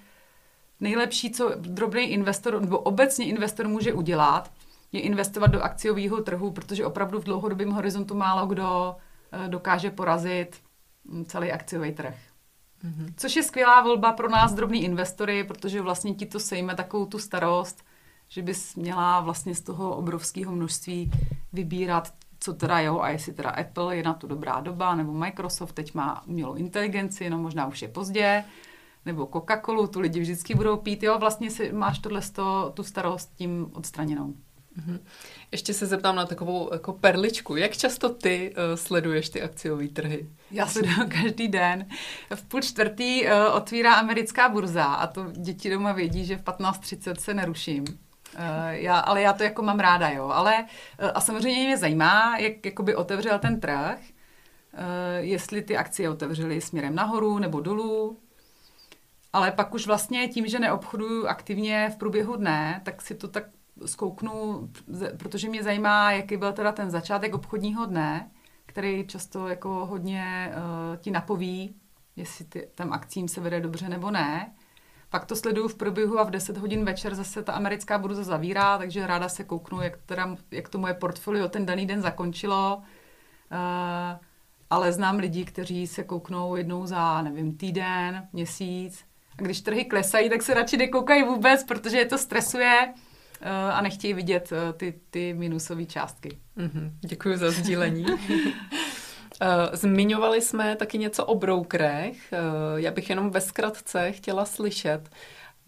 nejlepší, 0.79 1.31
co 1.31 1.51
drobný 1.55 2.03
investor 2.03 2.61
nebo 2.61 2.79
obecně 2.79 3.25
investor 3.25 3.67
může 3.67 3.93
udělat, 3.93 4.51
je 4.91 5.01
investovat 5.01 5.47
do 5.47 5.61
akciového 5.61 6.23
trhu, 6.23 6.51
protože 6.51 6.85
opravdu 6.85 7.19
v 7.19 7.23
dlouhodobém 7.23 7.69
horizontu 7.71 8.15
málo 8.15 8.47
kdo 8.47 8.95
eh, 9.31 9.47
dokáže 9.47 9.91
porazit 9.91 10.57
hm, 11.05 11.25
celý 11.25 11.51
akciový 11.51 11.91
trh. 11.91 12.15
Mm-hmm. 12.85 13.13
Což 13.17 13.35
je 13.35 13.43
skvělá 13.43 13.81
volba 13.81 14.13
pro 14.13 14.29
nás 14.29 14.53
drobný 14.53 14.83
investory, 14.83 15.43
protože 15.43 15.81
vlastně 15.81 16.13
ti 16.13 16.25
to 16.25 16.39
sejme 16.39 16.75
takovou 16.75 17.05
tu 17.05 17.19
starost, 17.19 17.83
že 18.31 18.41
bys 18.41 18.75
měla 18.75 19.21
vlastně 19.21 19.55
z 19.55 19.61
toho 19.61 19.95
obrovského 19.95 20.51
množství 20.51 21.11
vybírat, 21.53 22.13
co 22.39 22.53
teda 22.53 22.79
jo, 22.79 22.99
a 22.99 23.09
jestli 23.09 23.33
teda 23.33 23.49
Apple 23.49 23.95
je 23.95 24.03
na 24.03 24.13
to 24.13 24.27
dobrá 24.27 24.59
doba, 24.59 24.95
nebo 24.95 25.13
Microsoft 25.13 25.73
teď 25.73 25.93
má 25.93 26.27
umělou 26.27 26.53
inteligenci, 26.53 27.29
no 27.29 27.37
možná 27.37 27.67
už 27.67 27.81
je 27.81 27.87
pozdě, 27.87 28.43
nebo 29.05 29.25
Coca-Colu, 29.25 29.87
tu 29.87 29.99
lidi 29.99 30.19
vždycky 30.19 30.55
budou 30.55 30.77
pít, 30.77 31.03
jo, 31.03 31.19
vlastně 31.19 31.51
si 31.51 31.71
máš 31.71 31.99
tohle 31.99 32.21
tu 32.73 32.83
starost 32.83 33.31
tím 33.35 33.71
odstraněnou. 33.73 34.33
Mm-hmm. 34.79 34.99
Ještě 35.51 35.73
se 35.73 35.85
zeptám 35.85 36.15
na 36.15 36.25
takovou 36.25 36.69
jako 36.73 36.93
perličku. 36.93 37.55
Jak 37.55 37.77
často 37.77 38.09
ty 38.09 38.55
uh, 38.55 38.75
sleduješ 38.75 39.29
ty 39.29 39.41
akciové 39.41 39.87
trhy? 39.87 40.29
Já 40.51 40.67
sleduju 40.67 41.09
každý 41.09 41.47
den. 41.47 41.85
V 42.35 42.43
půl 42.43 42.61
čtvrtý 42.61 43.25
uh, 43.25 43.31
otvírá 43.55 43.93
americká 43.93 44.49
burza 44.49 44.83
a 44.83 45.07
to 45.07 45.25
děti 45.31 45.69
doma 45.69 45.91
vědí, 45.91 46.25
že 46.25 46.37
v 46.37 46.43
15.30 46.43 47.15
se 47.15 47.33
neruším. 47.33 47.85
Uh, 48.35 48.69
já, 48.69 48.99
ale 48.99 49.21
já 49.21 49.33
to 49.33 49.43
jako 49.43 49.61
mám 49.61 49.79
ráda, 49.79 50.09
jo. 50.09 50.29
Ale 50.29 50.65
uh, 51.03 51.09
a 51.13 51.21
samozřejmě 51.21 51.65
mě 51.65 51.77
zajímá, 51.77 52.37
jak 52.37 52.65
jakoby 52.65 52.95
otevřel 52.95 53.39
ten 53.39 53.59
trh, 53.59 53.99
uh, 53.99 54.79
jestli 55.17 55.61
ty 55.61 55.77
akcie 55.77 56.09
otevřely 56.09 56.61
směrem 56.61 56.95
nahoru 56.95 57.39
nebo 57.39 57.59
dolů. 57.59 58.19
Ale 59.33 59.51
pak 59.51 59.73
už 59.73 59.87
vlastně 59.87 60.27
tím, 60.27 60.47
že 60.47 60.59
neobchoduju 60.59 61.27
aktivně 61.27 61.89
v 61.93 61.95
průběhu 61.95 62.35
dne, 62.35 62.81
tak 62.83 63.01
si 63.01 63.15
to 63.15 63.27
tak 63.27 63.43
zkouknu, 63.85 64.69
protože 65.17 65.49
mě 65.49 65.63
zajímá, 65.63 66.11
jaký 66.11 66.37
byl 66.37 66.53
teda 66.53 66.71
ten 66.71 66.91
začátek 66.91 67.33
obchodního 67.33 67.85
dne, 67.85 68.31
který 68.65 69.07
často 69.07 69.47
jako 69.47 69.69
hodně 69.69 70.53
uh, 70.55 70.97
ti 70.97 71.11
napoví, 71.11 71.75
jestli 72.15 72.45
ty, 72.45 72.69
tam 72.75 72.93
akcím 72.93 73.27
se 73.27 73.41
vede 73.41 73.59
dobře 73.59 73.89
nebo 73.89 74.11
ne. 74.11 74.53
Pak 75.11 75.25
to 75.25 75.35
sleduju 75.35 75.67
v 75.67 75.75
průběhu 75.75 76.19
a 76.19 76.23
v 76.23 76.31
10 76.31 76.57
hodin 76.57 76.85
večer 76.85 77.15
zase 77.15 77.43
ta 77.43 77.53
americká 77.53 77.97
burza 77.97 78.23
zavírá, 78.23 78.77
takže 78.77 79.07
ráda 79.07 79.29
se 79.29 79.43
kouknu, 79.43 79.81
jak, 79.81 79.97
teda, 80.05 80.35
jak 80.51 80.69
to 80.69 80.77
moje 80.77 80.93
portfolio 80.93 81.49
ten 81.49 81.65
daný 81.65 81.85
den 81.85 82.01
zakončilo. 82.01 82.77
Uh, 82.77 83.57
ale 84.69 84.91
znám 84.91 85.17
lidi, 85.17 85.45
kteří 85.45 85.87
se 85.87 86.03
kouknou 86.03 86.55
jednou 86.55 86.85
za, 86.85 87.21
nevím, 87.21 87.57
týden, 87.57 88.27
měsíc. 88.33 89.05
A 89.39 89.41
když 89.41 89.61
trhy 89.61 89.85
klesají, 89.85 90.29
tak 90.29 90.41
se 90.41 90.53
radši 90.53 90.77
nekoukají 90.77 91.23
vůbec, 91.23 91.63
protože 91.63 91.97
je 91.97 92.05
to 92.05 92.17
stresuje 92.17 92.93
uh, 92.93 93.47
a 93.49 93.81
nechtějí 93.81 94.13
vidět 94.13 94.51
uh, 94.51 94.57
ty, 94.77 94.99
ty 95.09 95.33
minusové 95.33 95.85
částky. 95.85 96.37
Mm-hmm. 96.57 96.91
Děkuji 97.01 97.37
za 97.37 97.51
sdílení. 97.51 98.05
Eh, 99.43 99.77
zmiňovali 99.77 100.41
jsme 100.41 100.75
taky 100.75 100.97
něco 100.97 101.25
o 101.25 101.35
brokerech. 101.35 102.33
Eh, 102.33 102.37
já 102.75 102.91
bych 102.91 103.09
jenom 103.09 103.29
ve 103.29 103.41
zkratce 103.41 104.11
chtěla 104.11 104.45
slyšet, 104.45 105.09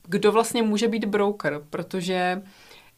kdo 0.08 0.32
vlastně 0.32 0.64
může 0.64 0.88
být 0.88 1.06
broker, 1.06 1.62
protože 1.70 2.42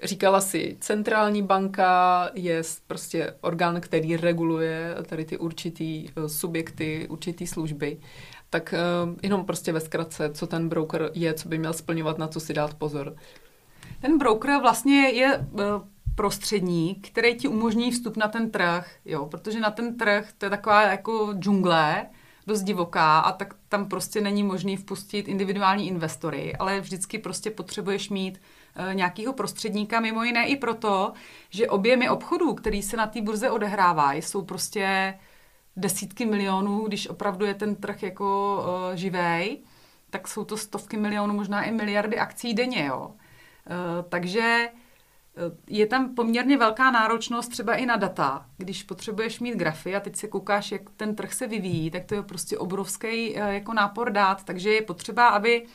Říkala 0.04 0.42
si, 0.42 0.78
centrální 0.80 1.42
banka 1.42 2.30
je 2.34 2.62
prostě 2.88 3.34
orgán, 3.42 3.82
který 3.82 4.18
reguluje 4.18 4.96
tady 5.06 5.26
ty 5.26 5.38
určitý 5.38 6.10
eh, 6.10 6.30
subjekty, 6.30 7.08
určitý 7.10 7.48
služby. 7.48 7.98
Tak 8.50 8.74
jenom 9.24 9.46
prostě 9.46 9.72
ve 9.72 9.80
zkratce, 9.80 10.30
co 10.34 10.48
ten 10.48 10.70
broker 10.70 11.12
je, 11.14 11.34
co 11.34 11.50
by 11.50 11.58
měl 11.58 11.74
splňovat, 11.74 12.18
na 12.18 12.28
co 12.28 12.40
si 12.40 12.54
dát 12.54 12.74
pozor. 12.74 13.16
Ten 14.02 14.18
broker 14.18 14.62
vlastně 14.62 15.10
je 15.10 15.48
prostředník, 16.16 17.10
který 17.10 17.36
ti 17.36 17.48
umožní 17.48 17.92
vstup 17.92 18.18
na 18.18 18.28
ten 18.28 18.52
trh, 18.52 18.92
jo, 19.06 19.26
protože 19.26 19.60
na 19.60 19.72
ten 19.72 19.98
trh 19.98 20.30
to 20.38 20.46
je 20.46 20.50
taková 20.50 20.82
jako 20.82 21.34
džungle, 21.34 22.06
dost 22.48 22.62
divoká 22.62 23.20
a 23.20 23.32
tak 23.32 23.54
tam 23.70 23.90
prostě 23.90 24.22
není 24.22 24.44
možný 24.44 24.78
vpustit 24.78 25.28
individuální 25.28 25.88
investory, 25.88 26.56
ale 26.56 26.82
vždycky 26.82 27.18
prostě 27.18 27.52
potřebuješ 27.52 28.10
mít 28.10 28.42
e, 28.76 28.96
nějakého 28.96 29.34
prostředníka, 29.34 30.00
mimo 30.00 30.24
jiné 30.24 30.48
i 30.48 30.56
proto, 30.56 31.14
že 31.50 31.70
objemy 31.70 32.10
obchodů, 32.10 32.54
který 32.54 32.84
se 32.84 32.98
na 32.98 33.08
té 33.08 33.22
burze 33.22 33.52
odehrávají, 33.52 34.22
jsou 34.22 34.42
prostě 34.42 35.14
desítky 35.76 36.26
milionů, 36.26 36.84
když 36.88 37.08
opravdu 37.08 37.46
je 37.46 37.54
ten 37.54 37.76
trh 37.76 38.04
jako 38.04 38.60
e, 38.94 38.98
živej, 38.98 39.64
tak 40.10 40.28
jsou 40.28 40.46
to 40.46 40.58
stovky 40.58 40.98
milionů, 40.98 41.34
možná 41.34 41.64
i 41.64 41.72
miliardy 41.72 42.18
akcí 42.18 42.54
denně, 42.54 42.86
jo. 42.86 43.12
E, 43.12 44.04
takže 44.10 44.70
je 45.68 45.86
tam 45.86 46.16
poměrně 46.16 46.58
velká 46.58 46.92
náročnost 46.92 47.52
třeba 47.52 47.76
i 47.76 47.86
na 47.86 47.96
data. 47.96 48.46
Když 48.58 48.84
potřebuješ 48.84 49.40
mít 49.40 49.56
grafy 49.56 49.96
a 49.96 50.00
teď 50.00 50.16
se 50.16 50.28
koukáš, 50.28 50.72
jak 50.72 50.82
ten 50.98 51.16
trh 51.16 51.34
se 51.34 51.48
vyvíjí, 51.48 51.92
tak 51.92 52.06
to 52.06 52.16
je 52.16 52.22
prostě 52.22 52.58
obrovský 52.58 53.38
eh, 53.38 53.54
jako 53.54 53.74
nápor 53.74 54.12
dát. 54.12 54.44
Takže 54.44 54.74
je 54.74 54.82
potřeba, 54.82 55.28
aby 55.28 55.66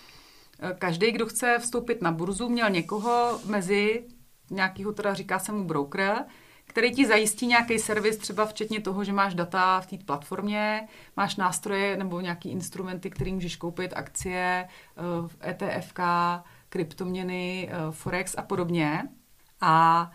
eh, 0.61 0.75
každý, 0.79 1.13
kdo 1.13 1.27
chce 1.27 1.59
vstoupit 1.59 2.03
na 2.03 2.13
burzu, 2.13 2.49
měl 2.49 2.71
někoho 2.71 3.41
mezi 3.45 4.05
nějakého, 4.51 4.93
teda 4.93 5.15
říká 5.15 5.39
se 5.39 5.53
mu 5.53 5.65
broker, 5.65 6.25
který 6.65 6.95
ti 6.95 7.07
zajistí 7.07 7.47
nějaký 7.47 7.79
servis, 7.79 8.17
třeba 8.17 8.47
včetně 8.47 8.81
toho, 8.81 9.05
že 9.05 9.13
máš 9.13 9.35
data 9.35 9.81
v 9.81 9.87
té 9.87 9.97
platformě, 10.05 10.89
máš 11.17 11.37
nástroje 11.37 11.97
nebo 11.97 12.21
nějaký 12.21 12.51
instrumenty, 12.51 13.11
který 13.11 13.33
můžeš 13.33 13.57
koupit, 13.57 13.93
akcie, 13.97 14.69
ETFK, 15.41 15.99
eh, 15.99 16.03
e 16.03 16.43
kryptoměny, 16.69 17.71
Forex 17.91 18.35
a 18.39 18.43
podobně. 18.43 19.09
A 19.61 20.11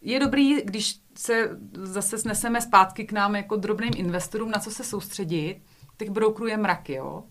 je 0.00 0.20
dobrý, 0.20 0.62
když 0.62 1.00
se 1.14 1.50
zase 1.72 2.18
sneseme 2.18 2.60
zpátky 2.60 3.04
k 3.04 3.12
nám 3.12 3.36
jako 3.36 3.56
drobným 3.56 3.92
investorům, 3.96 4.50
na 4.50 4.58
co 4.58 4.70
se 4.70 4.84
soustředit, 4.84 5.62
těch 5.96 6.10
brokerů 6.10 6.46
je 6.46 6.56
mraky, 6.56 6.92
jo. 6.92 7.24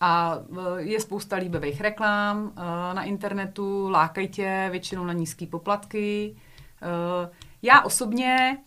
A 0.00 0.38
e, 0.78 0.82
je 0.82 1.00
spousta 1.00 1.36
líbivých 1.36 1.80
reklám 1.80 2.52
e, 2.56 2.94
na 2.94 3.02
internetu, 3.02 3.88
lákají 3.88 4.28
tě 4.28 4.68
většinou 4.70 5.04
na 5.04 5.12
nízké 5.12 5.46
poplatky. 5.46 6.36
E, 6.82 7.30
já 7.62 7.80
osobně, 7.80 8.58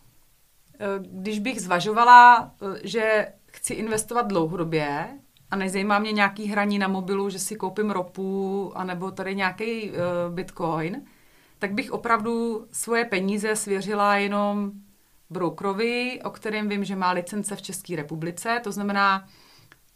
když 1.00 1.40
bych 1.40 1.62
zvažovala, 1.62 2.52
že 2.84 3.34
chci 3.46 3.74
investovat 3.74 4.28
dlouhodobě 4.28 5.08
a 5.52 5.56
nezajímá 5.56 6.00
mě 6.00 6.12
nějaký 6.12 6.46
hraní 6.46 6.80
na 6.80 6.88
mobilu, 6.88 7.30
že 7.30 7.40
si 7.40 7.56
koupím 7.56 7.92
ropu 7.92 8.72
anebo 8.76 9.12
tady 9.12 9.36
nějaký 9.36 9.92
bitcoin, 10.30 11.06
tak 11.60 11.74
bych 11.74 11.92
opravdu 11.92 12.68
svoje 12.72 13.06
peníze 13.06 13.56
svěřila 13.56 14.16
jenom 14.16 14.72
brokerovi, 15.30 16.20
o 16.24 16.30
kterém 16.30 16.70
vím, 16.70 16.84
že 16.84 16.96
má 16.96 17.12
licence 17.12 17.56
v 17.56 17.62
České 17.62 17.96
republice, 17.96 18.62
to 18.64 18.72
znamená, 18.72 19.28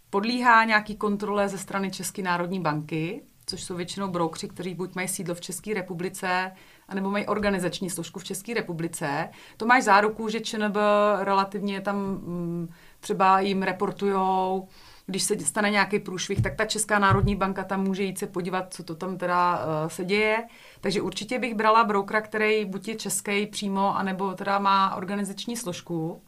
podlíhá 0.10 0.64
nějaký 0.64 0.96
kontrole 0.96 1.50
ze 1.50 1.58
strany 1.58 1.92
České 1.92 2.22
národní 2.22 2.60
banky, 2.60 3.24
což 3.46 3.64
jsou 3.64 3.76
většinou 3.76 4.08
broukři, 4.08 4.48
kteří 4.48 4.76
buď 4.76 4.96
mají 4.96 5.08
sídlo 5.08 5.36
v 5.36 5.42
České 5.42 5.74
republice, 5.74 6.52
anebo 6.88 7.12
mají 7.12 7.26
organizační 7.26 7.90
složku 7.90 8.20
v 8.20 8.24
České 8.24 8.54
republice. 8.54 9.30
To 9.58 9.66
máš 9.66 9.84
záruku, 9.84 10.30
že 10.30 10.40
ČNB 10.40 10.76
relativně 11.20 11.82
tam 11.82 11.96
mm, 11.96 12.70
třeba 13.00 13.40
jim 13.40 13.64
reportujou, 13.64 14.68
když 15.10 15.24
se 15.24 15.40
stane 15.40 15.70
nějaký 15.70 16.00
průšvih, 16.00 16.42
tak 16.42 16.56
ta 16.56 16.66
Česká 16.66 17.00
národní 17.00 17.36
banka 17.36 17.64
tam 17.64 17.84
může 17.84 18.04
jít 18.04 18.20
se 18.20 18.28
podívat, 18.28 18.74
co 18.74 18.84
to 18.84 18.96
tam 18.96 19.18
teda 19.18 19.60
uh, 19.60 19.90
se 19.90 20.06
děje. 20.06 20.48
Takže 20.82 21.02
určitě 21.02 21.40
bych 21.40 21.56
brala 21.56 21.84
broukra, 21.84 22.22
který 22.22 22.66
buď 22.66 22.88
je 22.88 22.96
český 22.96 23.48
přímo, 23.48 23.98
anebo 23.98 24.34
teda 24.34 24.60
má 24.60 24.96
organizační 24.96 25.58
složku. 25.58 26.22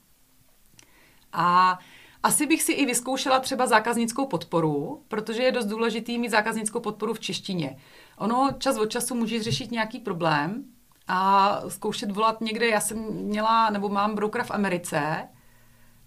A 1.34 1.80
asi 2.24 2.46
bych 2.46 2.63
si 2.63 2.72
i 2.72 2.86
vyzkoušela 2.86 3.39
třeba 3.39 3.67
zákaznickou 3.67 4.26
podporu, 4.26 5.04
protože 5.08 5.44
je 5.44 5.52
dost 5.52 5.65
důležitý 5.65 6.17
mít 6.17 6.30
zákaznickou 6.30 6.80
podporu 6.80 7.13
v 7.13 7.20
češtině. 7.20 7.78
Ono 8.17 8.50
čas 8.58 8.78
od 8.78 8.86
času 8.86 9.15
může 9.15 9.44
řešit 9.44 9.72
nějaký 9.72 10.00
problém 10.00 10.63
a 11.08 11.62
zkoušet 11.67 12.12
volat 12.12 12.41
někde. 12.41 12.67
Já 12.67 12.80
jsem 12.80 12.98
měla, 13.13 13.70
nebo 13.70 13.89
mám 13.89 14.15
broukra 14.15 14.44
v 14.44 14.52
Americe, 14.52 15.28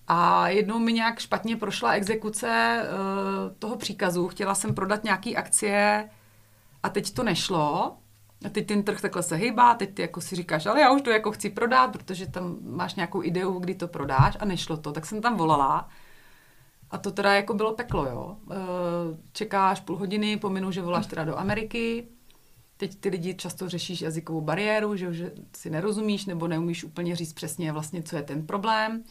a 0.08 0.48
jednou 0.48 0.78
mi 0.78 0.92
nějak 0.92 1.18
špatně 1.18 1.56
prošla 1.56 1.92
exekuce 1.92 2.82
uh, 2.82 3.56
toho 3.58 3.76
příkazu. 3.76 4.28
Chtěla 4.28 4.54
jsem 4.54 4.74
prodat 4.74 5.04
nějaký 5.04 5.36
akcie 5.36 6.10
a 6.82 6.88
teď 6.88 7.14
to 7.14 7.22
nešlo. 7.22 7.96
A 8.46 8.48
teď 8.48 8.66
ten 8.66 8.82
trh 8.82 9.00
takhle 9.00 9.22
se 9.22 9.36
hejbá, 9.36 9.74
teď 9.74 9.94
ty 9.94 10.02
jako 10.02 10.20
si 10.20 10.36
říkáš, 10.36 10.66
ale 10.66 10.80
já 10.80 10.92
už 10.92 11.02
to 11.02 11.10
jako 11.10 11.32
chci 11.32 11.50
prodat, 11.50 11.92
protože 11.92 12.26
tam 12.26 12.56
máš 12.60 12.94
nějakou 12.94 13.22
ideu, 13.22 13.58
kdy 13.58 13.74
to 13.74 13.88
prodáš 13.88 14.36
a 14.40 14.44
nešlo 14.44 14.76
to. 14.76 14.92
Tak 14.92 15.06
jsem 15.06 15.20
tam 15.22 15.36
volala 15.36 15.88
a 16.90 16.98
to 16.98 17.10
teda 17.10 17.34
jako 17.34 17.54
bylo 17.54 17.72
peklo, 17.72 18.06
jo. 18.06 18.36
Uh, 18.46 18.54
čekáš 19.32 19.80
půl 19.80 19.96
hodiny, 19.96 20.36
pominu, 20.36 20.70
že 20.70 20.82
voláš 20.82 21.06
teda 21.06 21.24
do 21.24 21.38
Ameriky, 21.38 22.08
teď 22.76 23.00
ty 23.00 23.08
lidi 23.08 23.34
často 23.34 23.68
řešíš 23.68 24.00
jazykovou 24.00 24.40
bariéru, 24.40 24.96
že, 24.96 25.12
že 25.12 25.32
si 25.56 25.70
nerozumíš 25.70 26.26
nebo 26.26 26.48
neumíš 26.48 26.84
úplně 26.84 27.16
říct 27.16 27.32
přesně 27.32 27.72
vlastně, 27.72 28.02
co 28.02 28.16
je 28.16 28.22
ten 28.22 28.46
problém 28.46 29.04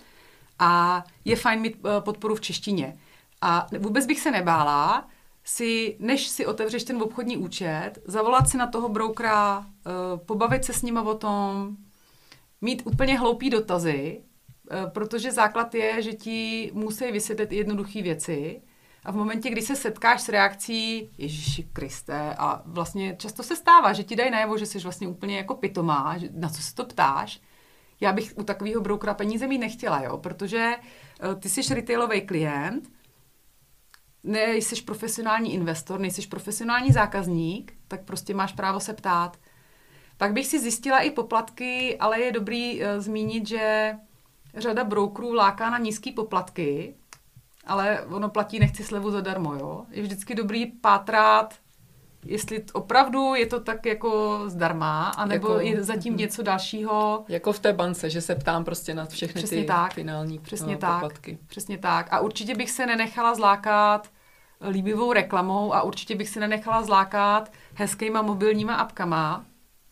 a 0.63 1.03
je 1.25 1.35
fajn 1.35 1.61
mít 1.61 1.77
eh, 1.85 2.01
podporu 2.01 2.35
v 2.35 2.41
češtině. 2.41 2.97
A 3.41 3.67
vůbec 3.79 4.05
bych 4.05 4.19
se 4.19 4.31
nebála 4.31 5.07
si, 5.43 5.97
než 5.99 6.27
si 6.27 6.45
otevřeš 6.45 6.83
ten 6.83 7.01
obchodní 7.01 7.37
účet, 7.37 7.91
zavolat 8.05 8.49
si 8.49 8.57
na 8.57 8.67
toho 8.67 8.89
broukera, 8.89 9.65
eh, 9.67 9.89
pobavit 10.17 10.65
se 10.65 10.73
s 10.73 10.81
ním 10.81 10.97
o 10.97 11.15
tom, 11.15 11.77
mít 12.61 12.81
úplně 12.85 13.19
hloupý 13.19 13.49
dotazy, 13.49 14.21
eh, 14.71 14.89
protože 14.89 15.31
základ 15.31 15.75
je, 15.75 16.01
že 16.01 16.13
ti 16.13 16.71
musí 16.73 17.11
vysvětlit 17.11 17.51
jednoduché 17.51 18.01
věci 18.01 18.61
a 19.03 19.11
v 19.11 19.15
momentě, 19.15 19.49
kdy 19.49 19.61
se 19.61 19.75
setkáš 19.75 20.21
s 20.21 20.29
reakcí 20.29 21.09
Ježíši 21.17 21.63
Kriste 21.73 22.35
a 22.37 22.61
vlastně 22.65 23.15
často 23.19 23.43
se 23.43 23.55
stává, 23.55 23.93
že 23.93 24.03
ti 24.03 24.15
dají 24.15 24.31
najevo, 24.31 24.57
že 24.57 24.65
jsi 24.65 24.79
vlastně 24.79 25.07
úplně 25.07 25.37
jako 25.37 25.55
pitomá, 25.55 26.15
na 26.31 26.49
co 26.49 26.61
se 26.61 26.75
to 26.75 26.85
ptáš, 26.85 27.41
já 28.01 28.13
bych 28.13 28.33
u 28.37 28.43
takového 28.43 28.81
broukera 28.81 29.13
peníze 29.13 29.47
mít 29.47 29.57
nechtěla, 29.57 30.03
jo, 30.03 30.17
protože 30.17 30.75
uh, 31.25 31.39
ty 31.39 31.49
jsi 31.49 31.73
retailový 31.73 32.21
klient, 32.21 32.89
nejsi 34.23 34.81
profesionální 34.81 35.53
investor, 35.53 35.99
nejsi 35.99 36.27
profesionální 36.27 36.91
zákazník, 36.91 37.73
tak 37.87 38.03
prostě 38.03 38.33
máš 38.33 38.53
právo 38.53 38.79
se 38.79 38.93
ptát. 38.93 39.37
Pak 40.17 40.33
bych 40.33 40.47
si 40.47 40.59
zjistila 40.59 40.99
i 40.99 41.11
poplatky, 41.11 41.97
ale 41.99 42.21
je 42.21 42.31
dobrý 42.31 42.81
uh, 42.81 42.87
zmínit, 42.97 43.47
že 43.47 43.95
řada 44.55 44.83
brokerů 44.83 45.33
láká 45.33 45.69
na 45.69 45.77
nízké 45.77 46.11
poplatky, 46.11 46.95
ale 47.65 48.05
ono 48.05 48.29
platí 48.29 48.59
nechci 48.59 48.83
slevu 48.83 49.11
zadarmo, 49.11 49.53
jo. 49.53 49.85
Je 49.89 50.03
vždycky 50.03 50.35
dobrý 50.35 50.65
pátrat, 50.65 51.53
jestli 52.25 52.63
opravdu 52.73 53.35
je 53.35 53.45
to 53.45 53.59
tak 53.59 53.85
jako 53.85 54.43
zdarma, 54.47 55.09
anebo 55.09 55.47
jako, 55.47 55.59
je 55.59 55.83
zatím 55.83 56.17
něco 56.17 56.43
dalšího. 56.43 57.25
Jako 57.27 57.53
v 57.53 57.59
té 57.59 57.73
bance, 57.73 58.09
že 58.09 58.21
se 58.21 58.35
ptám 58.35 58.63
prostě 58.63 58.93
na 58.93 59.05
všechny 59.05 59.41
přesně 59.41 59.61
ty 59.61 59.67
tak, 59.67 59.93
finální 59.93 60.39
přesně 60.39 60.73
no, 60.73 60.79
tak, 60.79 60.93
poplatky. 60.93 61.37
Přesně 61.47 61.77
tak. 61.77 62.07
A 62.11 62.19
určitě 62.19 62.55
bych 62.55 62.71
se 62.71 62.85
nenechala 62.85 63.35
zlákat 63.35 64.09
líbivou 64.69 65.13
reklamou 65.13 65.73
a 65.73 65.81
určitě 65.81 66.15
bych 66.15 66.29
se 66.29 66.39
nenechala 66.39 66.83
zlákat 66.83 67.51
hezkýma 67.73 68.21
mobilníma 68.21 68.75
apkama, 68.75 69.45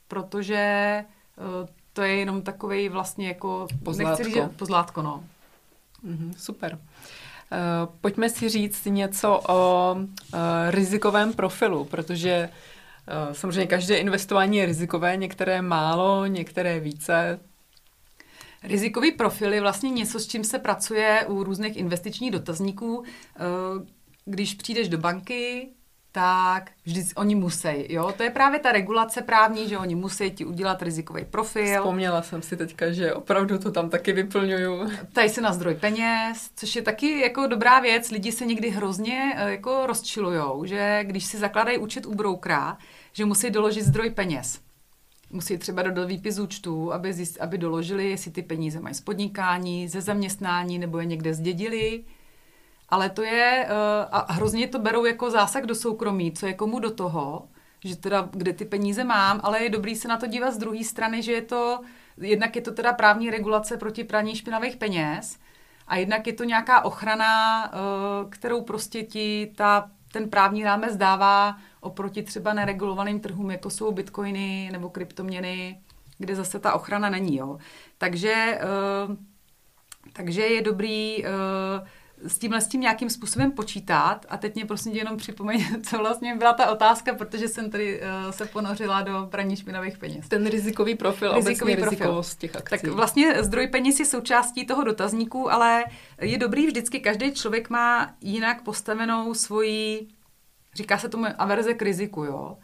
protože 0.08 1.06
uh, 1.38 1.70
to 1.94 2.02
je 2.02 2.16
jenom 2.16 2.42
takový 2.42 2.90
vlastně 2.90 3.28
jako... 3.28 3.68
Pozlátko. 3.84 4.24
Nechci 4.24 4.34
říct, 4.34 4.56
pozlátko, 4.56 5.02
no. 5.02 5.24
Mm-hmm, 6.06 6.34
super. 6.38 6.80
Uh, 7.52 7.96
pojďme 8.02 8.30
si 8.30 8.50
říct 8.50 8.86
něco 8.86 9.42
o 9.50 9.96
uh, 9.96 10.40
rizikovém 10.70 11.34
profilu, 11.34 11.86
protože 11.86 12.50
uh, 12.50 13.34
samozřejmě 13.34 13.68
každé 13.68 13.98
investování 13.98 14.58
je 14.58 14.66
rizikové, 14.66 15.18
některé 15.18 15.62
málo, 15.62 16.26
některé 16.26 16.80
více. 16.80 17.40
Rizikový 18.64 19.12
profil 19.12 19.54
je 19.54 19.62
vlastně 19.62 19.90
něco, 19.90 20.20
s 20.20 20.28
čím 20.28 20.44
se 20.44 20.60
pracuje 20.60 21.26
u 21.28 21.44
různých 21.44 21.78
investičních 21.78 22.32
dotazníků. 22.32 23.04
Když 24.26 24.54
přijdeš 24.54 24.90
do 24.90 24.98
banky, 24.98 25.70
tak 26.12 26.72
vždy 26.86 27.04
oni 27.16 27.36
musí, 27.36 27.94
jo. 27.94 28.14
To 28.18 28.24
je 28.24 28.30
právě 28.30 28.60
ta 28.60 28.72
regulace 28.72 29.22
právní, 29.22 29.70
že 29.70 29.78
oni 29.78 29.96
musí 29.96 30.32
ti 30.32 30.46
udělat 30.46 30.82
rizikový 30.82 31.26
profil. 31.26 31.80
Vzpomněla 31.80 32.22
jsem 32.22 32.42
si 32.42 32.58
teďka, 32.58 32.92
že 32.92 33.14
opravdu 33.14 33.58
to 33.58 33.72
tam 33.72 33.90
taky 33.90 34.14
vyplňuju. 34.14 34.92
Tady 35.14 35.30
se 35.30 35.42
na 35.42 35.54
zdroj 35.54 35.76
peněz, 35.76 36.50
což 36.56 36.76
je 36.76 36.82
taky 36.82 37.20
jako 37.20 37.48
dobrá 37.48 37.80
věc. 37.80 38.12
Lidi 38.12 38.32
se 38.32 38.46
někdy 38.46 38.70
hrozně 38.70 39.34
eh, 39.36 39.52
jako 39.52 39.88
rozčilujou, 39.88 40.66
že 40.66 41.00
když 41.04 41.26
si 41.26 41.38
zakládají 41.38 41.78
účet 41.78 42.06
u 42.06 42.16
broukra, 42.16 42.78
že 43.14 43.26
musí 43.26 43.50
doložit 43.50 43.84
zdroj 43.84 44.10
peněz. 44.10 44.60
Musí 45.30 45.58
třeba 45.58 45.82
dodat 45.82 46.08
výpis 46.08 46.40
účtu, 46.40 46.94
aby, 46.94 47.14
zjist, 47.14 47.38
aby 47.42 47.58
doložili, 47.58 48.10
jestli 48.10 48.32
ty 48.32 48.42
peníze 48.42 48.80
mají 48.80 48.96
z 48.96 49.02
podnikání, 49.02 49.88
ze 49.88 50.02
zaměstnání 50.02 50.80
nebo 50.80 51.00
je 51.00 51.06
někde 51.06 51.34
zdědili 51.34 52.04
ale 52.92 53.10
to 53.10 53.24
je, 53.24 53.68
uh, 53.70 54.08
a 54.12 54.34
hrozně 54.34 54.68
to 54.68 54.80
berou 54.80 55.06
jako 55.06 55.32
zásah 55.32 55.64
do 55.64 55.76
soukromí, 55.76 56.32
co 56.32 56.46
je 56.46 56.54
komu 56.54 56.80
do 56.80 56.92
toho, 56.92 57.48
že 57.86 57.96
teda 57.96 58.30
kde 58.32 58.54
ty 58.54 58.66
peníze 58.66 59.04
mám, 59.04 59.40
ale 59.44 59.64
je 59.64 59.70
dobrý 59.70 59.96
se 59.96 60.08
na 60.08 60.18
to 60.18 60.28
dívat 60.28 60.52
z 60.52 60.58
druhé 60.58 60.84
strany, 60.84 61.22
že 61.22 61.32
je 61.32 61.42
to, 61.42 61.80
jednak 62.18 62.56
je 62.56 62.62
to 62.62 62.72
teda 62.72 62.94
právní 62.94 63.30
regulace 63.30 63.78
proti 63.78 64.04
praní 64.04 64.36
špinavých 64.36 64.78
peněz 64.78 65.38
a 65.88 65.96
jednak 65.96 66.28
je 66.28 66.34
to 66.34 66.44
nějaká 66.44 66.86
ochrana, 66.86 67.66
uh, 67.74 68.30
kterou 68.30 68.62
prostě 68.62 69.04
ti 69.04 69.52
ta, 69.56 69.92
ten 70.12 70.30
právní 70.30 70.64
rámec 70.64 70.96
dává 70.96 71.58
oproti 71.82 72.24
třeba 72.24 72.54
neregulovaným 72.54 73.20
trhům, 73.20 73.52
jako 73.52 73.70
jsou 73.70 73.92
bitcoiny 73.92 74.70
nebo 74.72 74.90
kryptoměny, 74.90 75.82
kde 76.18 76.36
zase 76.36 76.60
ta 76.60 76.74
ochrana 76.74 77.10
není. 77.10 77.38
Jo. 77.38 77.58
Takže, 77.98 78.60
uh, 79.08 79.16
takže 80.14 80.42
je 80.42 80.62
dobrý 80.62 81.24
s 82.28 82.38
tímhle 82.38 82.62
s 82.62 82.68
tím 82.68 82.82
nějakým 82.82 83.10
způsobem 83.10 83.52
počítat 83.52 84.26
a 84.30 84.38
teď 84.38 84.56
mě 84.56 84.66
prosím 84.66 84.92
tě 84.92 84.98
jenom 84.98 85.18
připomeň, 85.18 85.66
co 85.84 85.98
vlastně 85.98 86.36
byla 86.36 86.54
ta 86.54 86.72
otázka, 86.72 87.16
protože 87.16 87.48
jsem 87.48 87.72
tady 87.72 88.02
uh, 88.02 88.32
se 88.32 88.46
ponořila 88.46 89.02
do 89.02 89.28
praní 89.32 89.56
špinavých 89.56 89.98
peněz. 89.98 90.28
Ten 90.28 90.48
rizikový 90.48 90.96
profil, 90.96 91.34
rizikový 91.34 91.72
obecně 91.72 91.84
profil. 91.84 91.90
rizikovost 91.90 92.40
těch 92.40 92.56
akcí. 92.56 92.70
Tak 92.70 92.84
vlastně 92.84 93.44
zdroj 93.44 93.68
peněz 93.68 94.00
je 94.00 94.06
součástí 94.06 94.66
toho 94.66 94.84
dotazníku, 94.84 95.52
ale 95.52 95.84
je 96.22 96.38
dobrý 96.38 96.68
vždycky, 96.68 97.00
každý 97.00 97.34
člověk 97.34 97.70
má 97.70 98.14
jinak 98.22 98.62
postavenou 98.62 99.34
svoji, 99.34 100.08
říká 100.76 100.98
se 100.98 101.10
tomu 101.10 101.26
averze 101.38 101.74
k 101.74 101.82
riziku, 101.82 102.24
jo. 102.24 102.58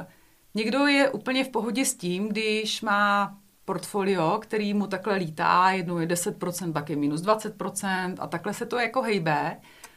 Uh, 0.00 0.06
někdo 0.54 0.86
je 0.86 1.10
úplně 1.10 1.44
v 1.44 1.48
pohodě 1.48 1.84
s 1.84 1.94
tím, 1.94 2.28
když 2.28 2.82
má 2.82 3.38
portfolio, 3.64 4.38
který 4.42 4.74
mu 4.74 4.86
takhle 4.86 5.16
lítá, 5.16 5.70
jednou 5.70 5.98
je 5.98 6.06
10%, 6.06 6.72
pak 6.72 6.90
je 6.90 6.96
minus 6.96 7.22
20% 7.22 8.14
a 8.18 8.26
takhle 8.26 8.54
se 8.54 8.66
to 8.66 8.78
jako 8.78 9.02
hejbe 9.02 9.56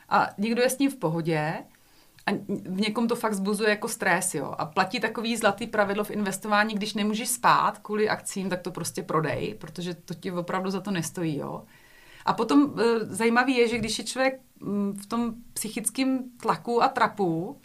a 0.09 0.29
někdo 0.37 0.61
je 0.61 0.69
s 0.69 0.77
ním 0.77 0.91
v 0.91 0.95
pohodě 0.95 1.53
a 2.27 2.31
v 2.47 2.81
někom 2.81 3.07
to 3.07 3.15
fakt 3.15 3.33
zbuzuje 3.33 3.69
jako 3.69 3.87
stres, 3.87 4.35
jo. 4.35 4.55
A 4.57 4.65
platí 4.65 4.99
takový 4.99 5.37
zlatý 5.37 5.67
pravidlo 5.67 6.03
v 6.03 6.11
investování, 6.11 6.75
když 6.75 6.93
nemůžeš 6.93 7.29
spát 7.29 7.77
kvůli 7.77 8.09
akcím, 8.09 8.49
tak 8.49 8.61
to 8.61 8.71
prostě 8.71 9.03
prodej, 9.03 9.55
protože 9.59 9.93
to 9.93 10.13
ti 10.13 10.31
opravdu 10.31 10.69
za 10.69 10.81
to 10.81 10.91
nestojí, 10.91 11.37
jo. 11.37 11.63
A 12.25 12.33
potom 12.33 12.73
e, 12.79 12.99
zajímavý 12.99 13.57
je, 13.57 13.67
že 13.67 13.77
když 13.77 13.99
je 13.99 14.05
člověk 14.05 14.41
m, 14.61 14.93
v 14.93 15.05
tom 15.05 15.33
psychickém 15.53 16.23
tlaku 16.41 16.83
a 16.83 16.87
trapu, 16.87 17.61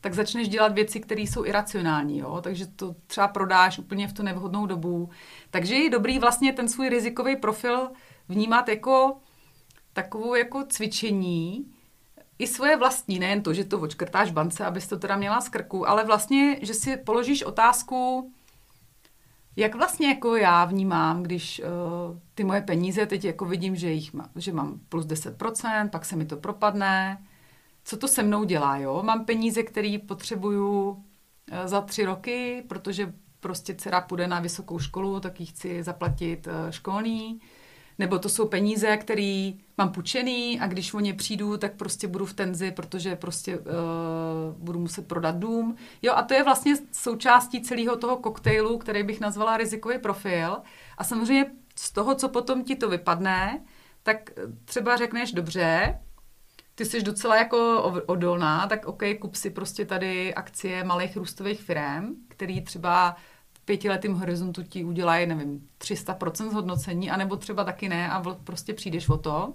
tak 0.00 0.14
začneš 0.14 0.48
dělat 0.48 0.72
věci, 0.72 1.00
které 1.00 1.20
jsou 1.22 1.44
iracionální, 1.44 2.18
jo? 2.18 2.40
takže 2.42 2.66
to 2.66 2.94
třeba 3.06 3.28
prodáš 3.28 3.78
úplně 3.78 4.08
v 4.08 4.12
tu 4.12 4.22
nevhodnou 4.22 4.66
dobu. 4.66 5.10
Takže 5.50 5.74
je 5.74 5.90
dobrý 5.90 6.18
vlastně 6.18 6.52
ten 6.52 6.68
svůj 6.68 6.88
rizikový 6.88 7.36
profil 7.36 7.90
vnímat 8.28 8.68
jako 8.68 9.16
takovou 9.92 10.34
jako 10.34 10.64
cvičení, 10.68 11.66
i 12.38 12.46
svoje 12.46 12.76
vlastní, 12.76 13.18
nejen 13.18 13.42
to, 13.42 13.54
že 13.54 13.64
to 13.64 13.80
očkrtáš 13.80 14.30
v 14.30 14.32
bance, 14.32 14.64
abys 14.64 14.86
to 14.86 14.98
teda 14.98 15.16
měla 15.16 15.40
z 15.40 15.48
krku, 15.48 15.88
ale 15.88 16.04
vlastně, 16.04 16.58
že 16.62 16.74
si 16.74 16.96
položíš 16.96 17.42
otázku, 17.42 18.32
jak 19.56 19.74
vlastně 19.74 20.08
jako 20.08 20.36
já 20.36 20.64
vnímám, 20.64 21.22
když 21.22 21.62
uh, 21.64 22.18
ty 22.34 22.44
moje 22.44 22.62
peníze, 22.62 23.06
teď 23.06 23.24
jako 23.24 23.44
vidím, 23.44 23.76
že, 23.76 23.90
jich 23.90 24.12
má, 24.12 24.28
že 24.36 24.52
mám 24.52 24.80
plus 24.88 25.06
10%, 25.06 25.88
pak 25.88 26.04
se 26.04 26.16
mi 26.16 26.26
to 26.26 26.36
propadne, 26.36 27.26
co 27.88 27.96
to 27.96 28.08
se 28.08 28.22
mnou 28.22 28.44
dělá, 28.44 28.76
jo? 28.76 29.02
Mám 29.02 29.24
peníze, 29.24 29.62
které 29.62 29.98
potřebuju 30.06 31.04
eh, 31.50 31.68
za 31.68 31.80
tři 31.80 32.04
roky, 32.04 32.64
protože 32.68 33.12
prostě 33.40 33.74
dcera 33.74 34.00
půjde 34.00 34.26
na 34.26 34.40
vysokou 34.40 34.78
školu, 34.78 35.20
tak 35.20 35.40
jí 35.40 35.46
chci 35.46 35.82
zaplatit 35.82 36.48
eh, 36.48 36.72
školní. 36.72 37.40
Nebo 37.98 38.18
to 38.18 38.28
jsou 38.28 38.48
peníze, 38.48 38.96
které 38.96 39.52
mám 39.78 39.92
půjčený 39.92 40.60
a 40.60 40.66
když 40.66 40.94
o 40.94 41.00
ně 41.00 41.14
přijdu, 41.14 41.56
tak 41.56 41.72
prostě 41.72 42.08
budu 42.08 42.26
v 42.26 42.34
tenzi, 42.34 42.70
protože 42.70 43.16
prostě 43.16 43.58
uh, 43.58 43.64
budu 44.56 44.78
muset 44.78 45.08
prodat 45.08 45.36
dům. 45.36 45.76
Jo, 46.02 46.12
a 46.16 46.22
to 46.22 46.34
je 46.34 46.44
vlastně 46.44 46.74
součástí 46.92 47.62
celého 47.62 47.96
toho 47.96 48.16
koktejlu, 48.16 48.78
který 48.78 49.02
bych 49.02 49.20
nazvala 49.20 49.56
rizikový 49.56 49.98
profil. 49.98 50.56
A 50.98 51.04
samozřejmě 51.04 51.50
z 51.76 51.92
toho, 51.92 52.14
co 52.14 52.28
potom 52.28 52.64
ti 52.64 52.76
to 52.76 52.88
vypadne, 52.88 53.64
tak 54.02 54.30
třeba 54.64 54.96
řekneš, 54.96 55.32
dobře, 55.32 55.98
ty 56.78 56.84
jsi 56.84 57.02
docela 57.02 57.36
jako 57.36 57.82
odolná, 58.06 58.66
tak 58.66 58.86
OK, 58.86 59.02
kup 59.20 59.34
si 59.34 59.50
prostě 59.50 59.84
tady 59.84 60.34
akcie 60.34 60.84
malých 60.84 61.16
růstových 61.16 61.60
firm, 61.60 62.14
který 62.28 62.60
třeba 62.60 63.16
v 63.52 63.60
pětiletém 63.60 64.14
horizontu 64.14 64.62
ti 64.62 64.84
udělají, 64.84 65.26
nevím, 65.26 65.68
300% 65.80 66.50
zhodnocení, 66.50 67.10
anebo 67.10 67.36
třeba 67.36 67.64
taky 67.64 67.88
ne 67.88 68.10
a 68.10 68.22
prostě 68.44 68.74
přijdeš 68.74 69.08
o 69.08 69.18
to. 69.18 69.52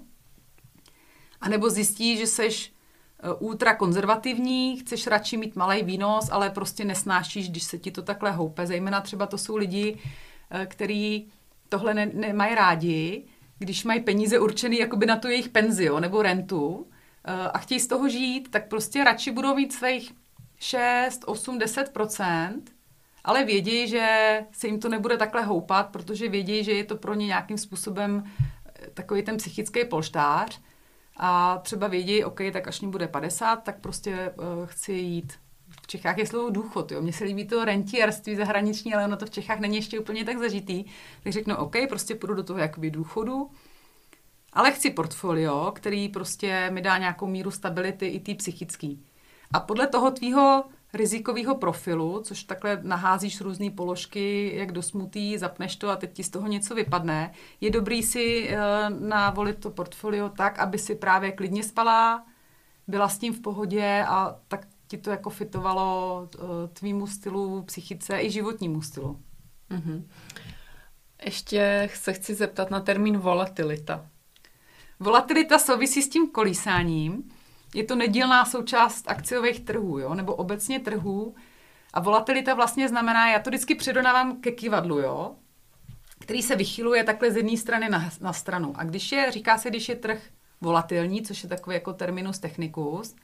A 1.42 1.50
nebo 1.50 1.70
zjistíš, 1.70 2.20
že 2.20 2.28
seš 2.28 2.74
e, 3.20 3.34
ultra 3.34 3.76
konzervativní, 3.76 4.78
chceš 4.78 5.08
radši 5.08 5.38
mít 5.38 5.56
malý 5.56 5.84
výnos, 5.84 6.30
ale 6.32 6.50
prostě 6.50 6.86
nesnášíš, 6.86 7.50
když 7.50 7.64
se 7.64 7.78
ti 7.78 7.92
to 7.92 8.02
takhle 8.02 8.32
houpe. 8.32 8.68
Zejména 8.68 9.02
třeba 9.02 9.26
to 9.26 9.38
jsou 9.38 9.56
lidi, 9.56 9.98
e, 10.52 10.66
kteří 10.66 11.32
tohle 11.70 11.94
ne, 11.94 12.06
nemají 12.06 12.56
rádi, 12.56 13.26
když 13.60 13.84
mají 13.84 14.00
peníze 14.00 14.40
určené 14.40 14.76
jakoby 14.76 15.06
na 15.06 15.16
tu 15.16 15.28
jejich 15.28 15.50
penzi 15.50 15.90
nebo 16.00 16.22
rentu, 16.22 16.88
a 17.26 17.58
chtějí 17.58 17.80
z 17.80 17.88
toho 17.88 18.10
žít, 18.10 18.52
tak 18.52 18.68
prostě 18.68 19.04
radši 19.04 19.32
budou 19.32 19.56
mít 19.56 19.74
svých 19.74 20.12
6, 20.60 21.24
8, 21.26 21.60
10% 21.60 22.62
ale 23.24 23.44
vědí, 23.44 23.88
že 23.88 24.40
se 24.52 24.68
jim 24.68 24.80
to 24.80 24.90
nebude 24.90 25.18
takhle 25.18 25.42
houpat, 25.42 25.90
protože 25.90 26.30
vědí, 26.30 26.64
že 26.64 26.72
je 26.72 26.84
to 26.84 26.98
pro 26.98 27.14
ně 27.14 27.28
nějakým 27.28 27.58
způsobem 27.58 28.24
eh, 28.26 28.90
takový 28.94 29.24
ten 29.24 29.38
psychický 29.38 29.86
polštář 29.86 30.62
a 31.18 31.58
třeba 31.58 31.88
vědí, 31.88 32.24
OK, 32.24 32.40
tak 32.54 32.68
až 32.68 32.82
mi 32.82 32.88
bude 32.88 33.08
50, 33.08 33.56
tak 33.56 33.80
prostě 33.80 34.34
uh, 34.38 34.66
chci 34.66 34.94
jít. 34.94 35.34
V 35.82 35.88
Čechách 35.88 36.18
je 36.18 36.26
slovo 36.26 36.50
důchod, 36.50 36.92
jo. 36.92 37.02
Mně 37.02 37.14
se 37.14 37.24
líbí 37.24 37.48
to 37.48 37.66
rentierství 37.66 38.36
zahraniční, 38.36 38.94
ale 38.94 39.06
ono 39.06 39.18
to 39.18 39.26
v 39.26 39.30
Čechách 39.30 39.60
není 39.60 39.76
ještě 39.76 40.00
úplně 40.00 40.26
tak 40.26 40.38
zažitý. 40.38 40.86
Tak 41.24 41.34
řeknu, 41.34 41.56
OK, 41.56 41.76
prostě 41.90 42.16
půjdu 42.16 42.34
do 42.34 42.44
toho 42.44 42.60
jakoby 42.60 42.92
důchodu, 42.92 43.50
ale 44.54 44.72
chci 44.72 44.90
portfolio, 44.90 45.72
který 45.76 46.10
prostě 46.10 46.70
mi 46.74 46.82
dá 46.82 46.98
nějakou 46.98 47.28
míru 47.28 47.52
stability 47.52 48.08
i 48.08 48.20
tý 48.20 48.36
psychický. 48.36 49.06
A 49.54 49.60
podle 49.60 49.88
toho 49.88 50.12
tvýho 50.12 50.64
rizikového 50.94 51.56
profilu, 51.56 52.22
což 52.24 52.44
takhle 52.44 52.80
naházíš 52.82 53.42
různé 53.42 53.72
položky, 53.72 54.52
jak 54.56 54.72
do 54.72 54.82
smutý, 54.82 55.38
zapneš 55.38 55.76
to 55.76 55.90
a 55.90 55.96
teď 55.96 56.14
ti 56.14 56.24
z 56.24 56.30
toho 56.30 56.48
něco 56.48 56.76
vypadne, 56.76 57.34
je 57.62 57.70
dobrý 57.70 58.04
si 58.04 58.50
uh, 58.50 59.08
navolit 59.08 59.60
to 59.60 59.70
portfolio 59.70 60.30
tak, 60.30 60.60
aby 60.60 60.78
si 60.78 60.96
právě 60.96 61.32
klidně 61.32 61.64
spala, 61.64 62.26
byla 62.88 63.10
s 63.10 63.18
tím 63.18 63.34
v 63.34 63.42
pohodě 63.42 64.06
a 64.08 64.40
tak 64.48 64.68
ti 64.88 64.98
to 64.98 65.10
jako 65.10 65.30
fitovalo 65.30 66.28
uh, 66.36 66.44
tvýmu 66.74 67.08
stylu, 67.08 67.64
psychice 67.64 68.22
i 68.22 68.32
životnímu 68.32 68.82
stylu. 68.82 69.20
Mm-hmm. 69.72 70.04
Ještě 71.26 71.90
se 71.94 72.14
chci 72.14 72.36
zeptat 72.36 72.72
na 72.72 72.80
termín 72.80 73.18
volatilita. 73.18 74.10
Volatilita 75.04 75.60
souvisí 75.60 76.02
s 76.02 76.10
tím 76.10 76.30
kolísáním. 76.32 77.32
Je 77.76 77.84
to 77.84 77.96
nedílná 77.96 78.46
součást 78.46 79.10
akciových 79.10 79.60
trhů, 79.60 80.00
jo? 80.00 80.14
nebo 80.14 80.36
obecně 80.36 80.80
trhů. 80.80 81.36
A 81.94 82.00
volatilita 82.00 82.54
vlastně 82.54 82.90
znamená, 82.90 83.32
já 83.32 83.40
to 83.40 83.50
vždycky 83.50 83.76
předonávám 83.76 84.42
ke 84.42 84.52
kivadlu, 84.52 85.00
jo? 85.00 85.36
který 86.20 86.42
se 86.42 86.56
vychyluje 86.56 87.04
takhle 87.04 87.32
z 87.32 87.38
jedné 87.38 87.58
strany 87.58 87.90
na, 87.90 88.10
na 88.22 88.34
stranu. 88.34 88.74
A 88.76 88.84
když 88.84 89.12
je, 89.12 89.32
říká 89.32 89.58
se, 89.58 89.70
když 89.70 89.90
je 89.90 89.96
trh 89.96 90.22
volatilní, 90.62 91.22
což 91.22 91.44
je 91.44 91.50
takový 91.50 91.74
jako 91.74 91.94
terminus 91.94 92.40
technicus, 92.40 93.16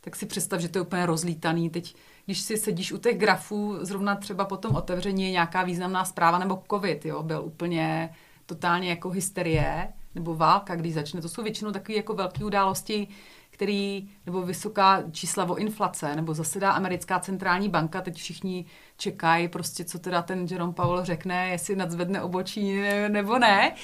tak 0.00 0.16
si 0.16 0.26
představ, 0.26 0.60
že 0.60 0.68
to 0.68 0.78
je 0.78 0.82
úplně 0.82 1.06
rozlítaný. 1.06 1.70
Teď, 1.70 1.94
když 2.24 2.40
si 2.40 2.56
sedíš 2.56 2.92
u 2.92 2.98
těch 2.98 3.18
grafů, 3.18 3.78
zrovna 3.80 4.16
třeba 4.16 4.44
po 4.44 4.56
tom 4.56 4.74
otevření 4.74 5.24
je 5.24 5.30
nějaká 5.30 5.62
významná 5.62 6.04
zpráva, 6.04 6.38
nebo 6.38 6.62
covid, 6.70 7.04
jo, 7.04 7.22
byl 7.22 7.42
úplně 7.44 8.14
totálně 8.46 8.90
jako 8.90 9.10
hysterie, 9.10 9.92
nebo 10.18 10.34
válka, 10.34 10.76
když 10.76 10.94
začne. 10.94 11.20
To 11.20 11.28
jsou 11.28 11.42
většinou 11.42 11.72
takové 11.72 11.96
jako 11.96 12.14
velké 12.14 12.44
události, 12.44 13.08
který, 13.50 14.10
nebo 14.26 14.42
vysoká 14.42 15.02
čísla 15.12 15.44
o 15.44 15.56
inflace, 15.56 16.16
nebo 16.16 16.34
zasedá 16.34 16.70
americká 16.70 17.20
centrální 17.20 17.68
banka, 17.68 18.00
teď 18.00 18.16
všichni 18.16 18.64
čekají 18.96 19.48
prostě, 19.48 19.84
co 19.84 19.98
teda 19.98 20.22
ten 20.22 20.46
Jerome 20.50 20.72
Powell 20.72 21.04
řekne, 21.04 21.48
jestli 21.48 21.76
nadzvedne 21.76 22.22
obočí 22.22 22.82
nebo 23.08 23.38
ne. 23.38 23.74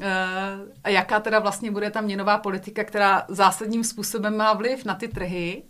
Eh, 0.00 0.06
a 0.84 0.88
jaká 0.88 1.20
teda 1.20 1.38
vlastně 1.38 1.70
bude 1.70 1.90
ta 1.90 2.00
měnová 2.00 2.38
politika, 2.38 2.84
která 2.84 3.24
zásadním 3.28 3.84
způsobem 3.84 4.36
má 4.36 4.52
vliv 4.52 4.84
na 4.84 4.94
ty 4.94 5.08
trhy, 5.08 5.62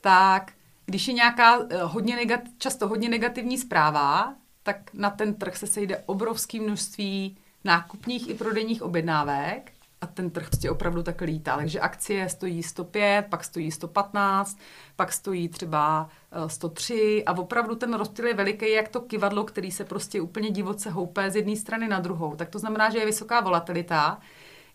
tak 0.00 0.52
když 0.86 1.08
je 1.08 1.14
nějaká 1.14 1.58
eh, 1.70 1.82
hodně 1.82 2.16
negat- 2.16 2.48
často 2.58 2.88
hodně 2.88 3.08
negativní 3.08 3.58
zpráva, 3.58 4.34
tak 4.62 4.94
na 4.94 5.10
ten 5.10 5.34
trh 5.34 5.56
se 5.56 5.66
sejde 5.66 6.02
obrovské 6.06 6.60
množství 6.60 7.38
nákupních 7.64 8.30
i 8.30 8.34
prodejních 8.34 8.82
objednávek 8.82 9.72
a 10.02 10.06
ten 10.06 10.30
trh 10.30 10.48
prostě 10.48 10.70
opravdu 10.70 11.02
tak 11.02 11.20
lítá. 11.20 11.56
Takže 11.56 11.80
akcie 11.80 12.28
stojí 12.28 12.62
105, 12.62 13.26
pak 13.30 13.44
stojí 13.44 13.70
115, 13.70 14.58
pak 14.96 15.12
stojí 15.12 15.48
třeba 15.48 16.08
103 16.46 16.94
eh, 16.94 17.24
a 17.24 17.38
opravdu 17.38 17.74
ten 17.74 17.94
rozdíl 17.94 18.26
je 18.26 18.34
veliký, 18.34 18.72
jak 18.72 18.88
to 18.88 19.00
kivadlo, 19.00 19.44
který 19.44 19.70
se 19.70 19.84
prostě 19.84 20.20
úplně 20.20 20.50
divoce 20.50 20.90
houpe 20.90 21.30
z 21.30 21.36
jedné 21.36 21.56
strany 21.56 21.88
na 21.88 22.00
druhou. 22.00 22.36
Tak 22.36 22.48
to 22.48 22.58
znamená, 22.58 22.90
že 22.90 22.98
je 22.98 23.06
vysoká 23.06 23.40
volatilita. 23.40 24.20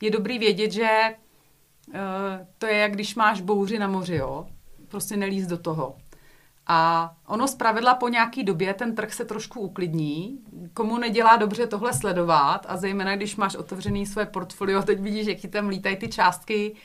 Je 0.01 0.11
dobrý 0.11 0.39
vědět, 0.39 0.71
že 0.71 0.89
uh, 1.87 1.93
to 2.57 2.65
je 2.65 2.77
jak 2.77 2.91
když 2.91 3.15
máš 3.15 3.41
bouři 3.41 3.79
na 3.79 3.87
moři, 3.87 4.15
jo? 4.15 4.47
Prostě 4.87 5.17
nelíz 5.17 5.47
do 5.47 5.57
toho. 5.57 5.97
A 6.67 7.11
ono 7.27 7.47
zpravidla 7.47 7.95
po 7.95 8.07
nějaký 8.09 8.43
době 8.43 8.73
ten 8.73 8.95
trh 8.95 9.13
se 9.13 9.25
trošku 9.25 9.59
uklidní. 9.59 10.39
Komu 10.73 10.97
nedělá 10.97 11.35
dobře 11.35 11.67
tohle 11.67 11.93
sledovat 11.93 12.65
a 12.69 12.77
zejména 12.77 13.15
když 13.15 13.35
máš 13.35 13.55
otevřený 13.55 14.05
své 14.05 14.25
portfolio, 14.25 14.81
teď 14.81 14.99
vidíš, 14.99 15.27
jaký 15.27 15.47
tam 15.47 15.67
lítají 15.67 15.95
ty 15.95 16.07
částky, 16.07 16.75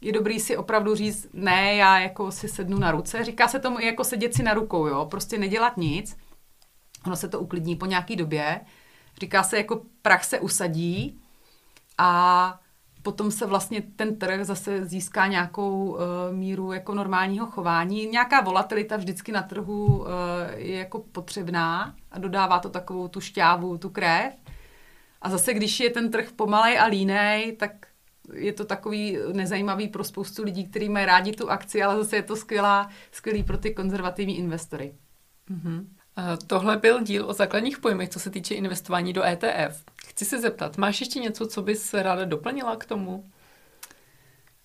je 0.00 0.12
dobrý 0.12 0.40
si 0.40 0.56
opravdu 0.56 0.94
říct, 0.94 1.28
ne, 1.32 1.74
já 1.74 1.98
jako 1.98 2.32
si 2.32 2.48
sednu 2.48 2.78
na 2.78 2.90
ruce. 2.90 3.24
Říká 3.24 3.48
se 3.48 3.58
tomu 3.58 3.80
i 3.80 3.86
jako 3.86 4.04
sedět 4.04 4.34
si 4.34 4.42
na 4.42 4.54
rukou, 4.54 4.86
jo, 4.86 5.06
prostě 5.10 5.38
nedělat 5.38 5.76
nic. 5.76 6.16
Ono 7.06 7.16
se 7.16 7.28
to 7.28 7.40
uklidní 7.40 7.76
po 7.76 7.86
nějaký 7.86 8.16
době. 8.16 8.60
Říká 9.20 9.42
se 9.42 9.56
jako 9.56 9.82
prach 10.02 10.24
se 10.24 10.40
usadí 10.40 11.20
a 11.98 12.59
potom 13.02 13.30
se 13.30 13.46
vlastně 13.46 13.82
ten 13.96 14.16
trh 14.16 14.44
zase 14.44 14.84
získá 14.84 15.26
nějakou 15.26 15.90
uh, 15.90 15.98
míru 16.30 16.72
jako 16.72 16.94
normálního 16.94 17.46
chování. 17.46 18.06
Nějaká 18.06 18.40
volatilita 18.40 18.96
vždycky 18.96 19.32
na 19.32 19.42
trhu 19.42 19.86
uh, 19.86 20.06
je 20.56 20.78
jako 20.78 20.98
potřebná 20.98 21.94
a 22.10 22.18
dodává 22.18 22.58
to 22.58 22.68
takovou 22.68 23.08
tu 23.08 23.20
šťávu, 23.20 23.78
tu 23.78 23.90
krev. 23.90 24.34
A 25.22 25.30
zase, 25.30 25.54
když 25.54 25.80
je 25.80 25.90
ten 25.90 26.10
trh 26.10 26.32
pomalej 26.32 26.78
a 26.78 26.84
línej, 26.84 27.56
tak 27.56 27.72
je 28.34 28.52
to 28.52 28.64
takový 28.64 29.18
nezajímavý 29.32 29.88
pro 29.88 30.04
spoustu 30.04 30.42
lidí, 30.42 30.66
kteří 30.66 30.88
mají 30.88 31.06
rádi 31.06 31.32
tu 31.32 31.50
akci, 31.50 31.82
ale 31.82 31.96
zase 31.96 32.16
je 32.16 32.22
to 32.22 32.36
skvělá, 32.36 32.88
skvělý 33.12 33.42
pro 33.42 33.58
ty 33.58 33.74
konzervativní 33.74 34.38
investory. 34.38 34.94
Mm-hmm. 35.50 35.86
Tohle 36.46 36.76
byl 36.76 37.02
díl 37.02 37.30
o 37.30 37.32
základních 37.32 37.78
pojmech, 37.78 38.08
co 38.08 38.20
se 38.20 38.30
týče 38.30 38.54
investování 38.54 39.12
do 39.12 39.24
ETF. 39.24 39.84
Chci 40.20 40.26
se 40.26 40.40
zeptat, 40.40 40.78
máš 40.78 41.00
ještě 41.00 41.20
něco, 41.20 41.46
co 41.46 41.62
bys 41.62 41.94
ráda 41.94 42.24
doplnila 42.24 42.76
k 42.76 42.84
tomu? 42.84 43.30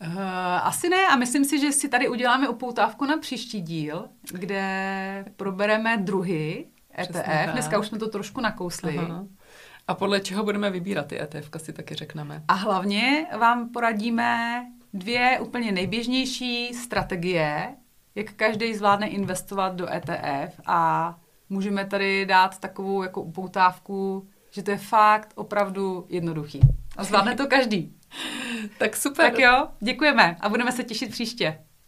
Uh, 0.06 0.20
asi 0.64 0.90
ne 0.90 1.08
a 1.08 1.16
myslím 1.16 1.46
si, 1.46 1.60
že 1.60 1.72
si 1.72 1.90
tady 1.90 2.10
uděláme 2.10 2.50
upoutávku 2.50 3.06
na 3.06 3.18
příští 3.18 3.62
díl, 3.62 4.10
kde 4.32 5.26
probereme 5.36 5.98
druhy 5.98 6.66
ETF. 7.00 7.52
Dneska 7.52 7.80
už 7.80 7.88
jsme 7.88 7.98
to 7.98 8.08
trošku 8.08 8.42
nakousli. 8.42 8.98
Aha. 8.98 9.26
A 9.88 9.94
podle 9.94 10.20
čeho 10.20 10.44
budeme 10.44 10.70
vybírat 10.70 11.08
ty 11.08 11.22
ETF, 11.22 11.50
si 11.58 11.74
taky 11.74 11.96
řekneme. 11.96 12.44
A 12.48 12.54
hlavně 12.54 13.28
vám 13.38 13.70
poradíme 13.70 14.66
dvě 14.94 15.40
úplně 15.42 15.72
nejběžnější 15.72 16.74
strategie, 16.74 17.76
jak 18.16 18.34
každý 18.34 18.74
zvládne 18.74 19.08
investovat 19.08 19.76
do 19.76 19.94
ETF 19.94 20.60
a 20.66 21.16
můžeme 21.50 21.86
tady 21.86 22.26
dát 22.26 22.60
takovou 22.60 23.04
jako 23.04 23.22
upoutávku, 23.22 24.28
že 24.56 24.64
to 24.64 24.72
je 24.72 24.78
fakt 24.78 25.32
opravdu 25.36 26.06
jednoduchý. 26.10 26.60
A 26.98 27.04
zvládne 27.04 27.36
to 27.36 27.48
každý. 27.48 27.94
tak 28.78 28.96
super. 28.96 29.32
Tak 29.32 29.40
jo, 29.40 29.68
děkujeme 29.80 30.38
a 30.40 30.50
budeme 30.50 30.72
se 30.72 30.84
těšit 30.84 31.12
příště. 31.12 31.60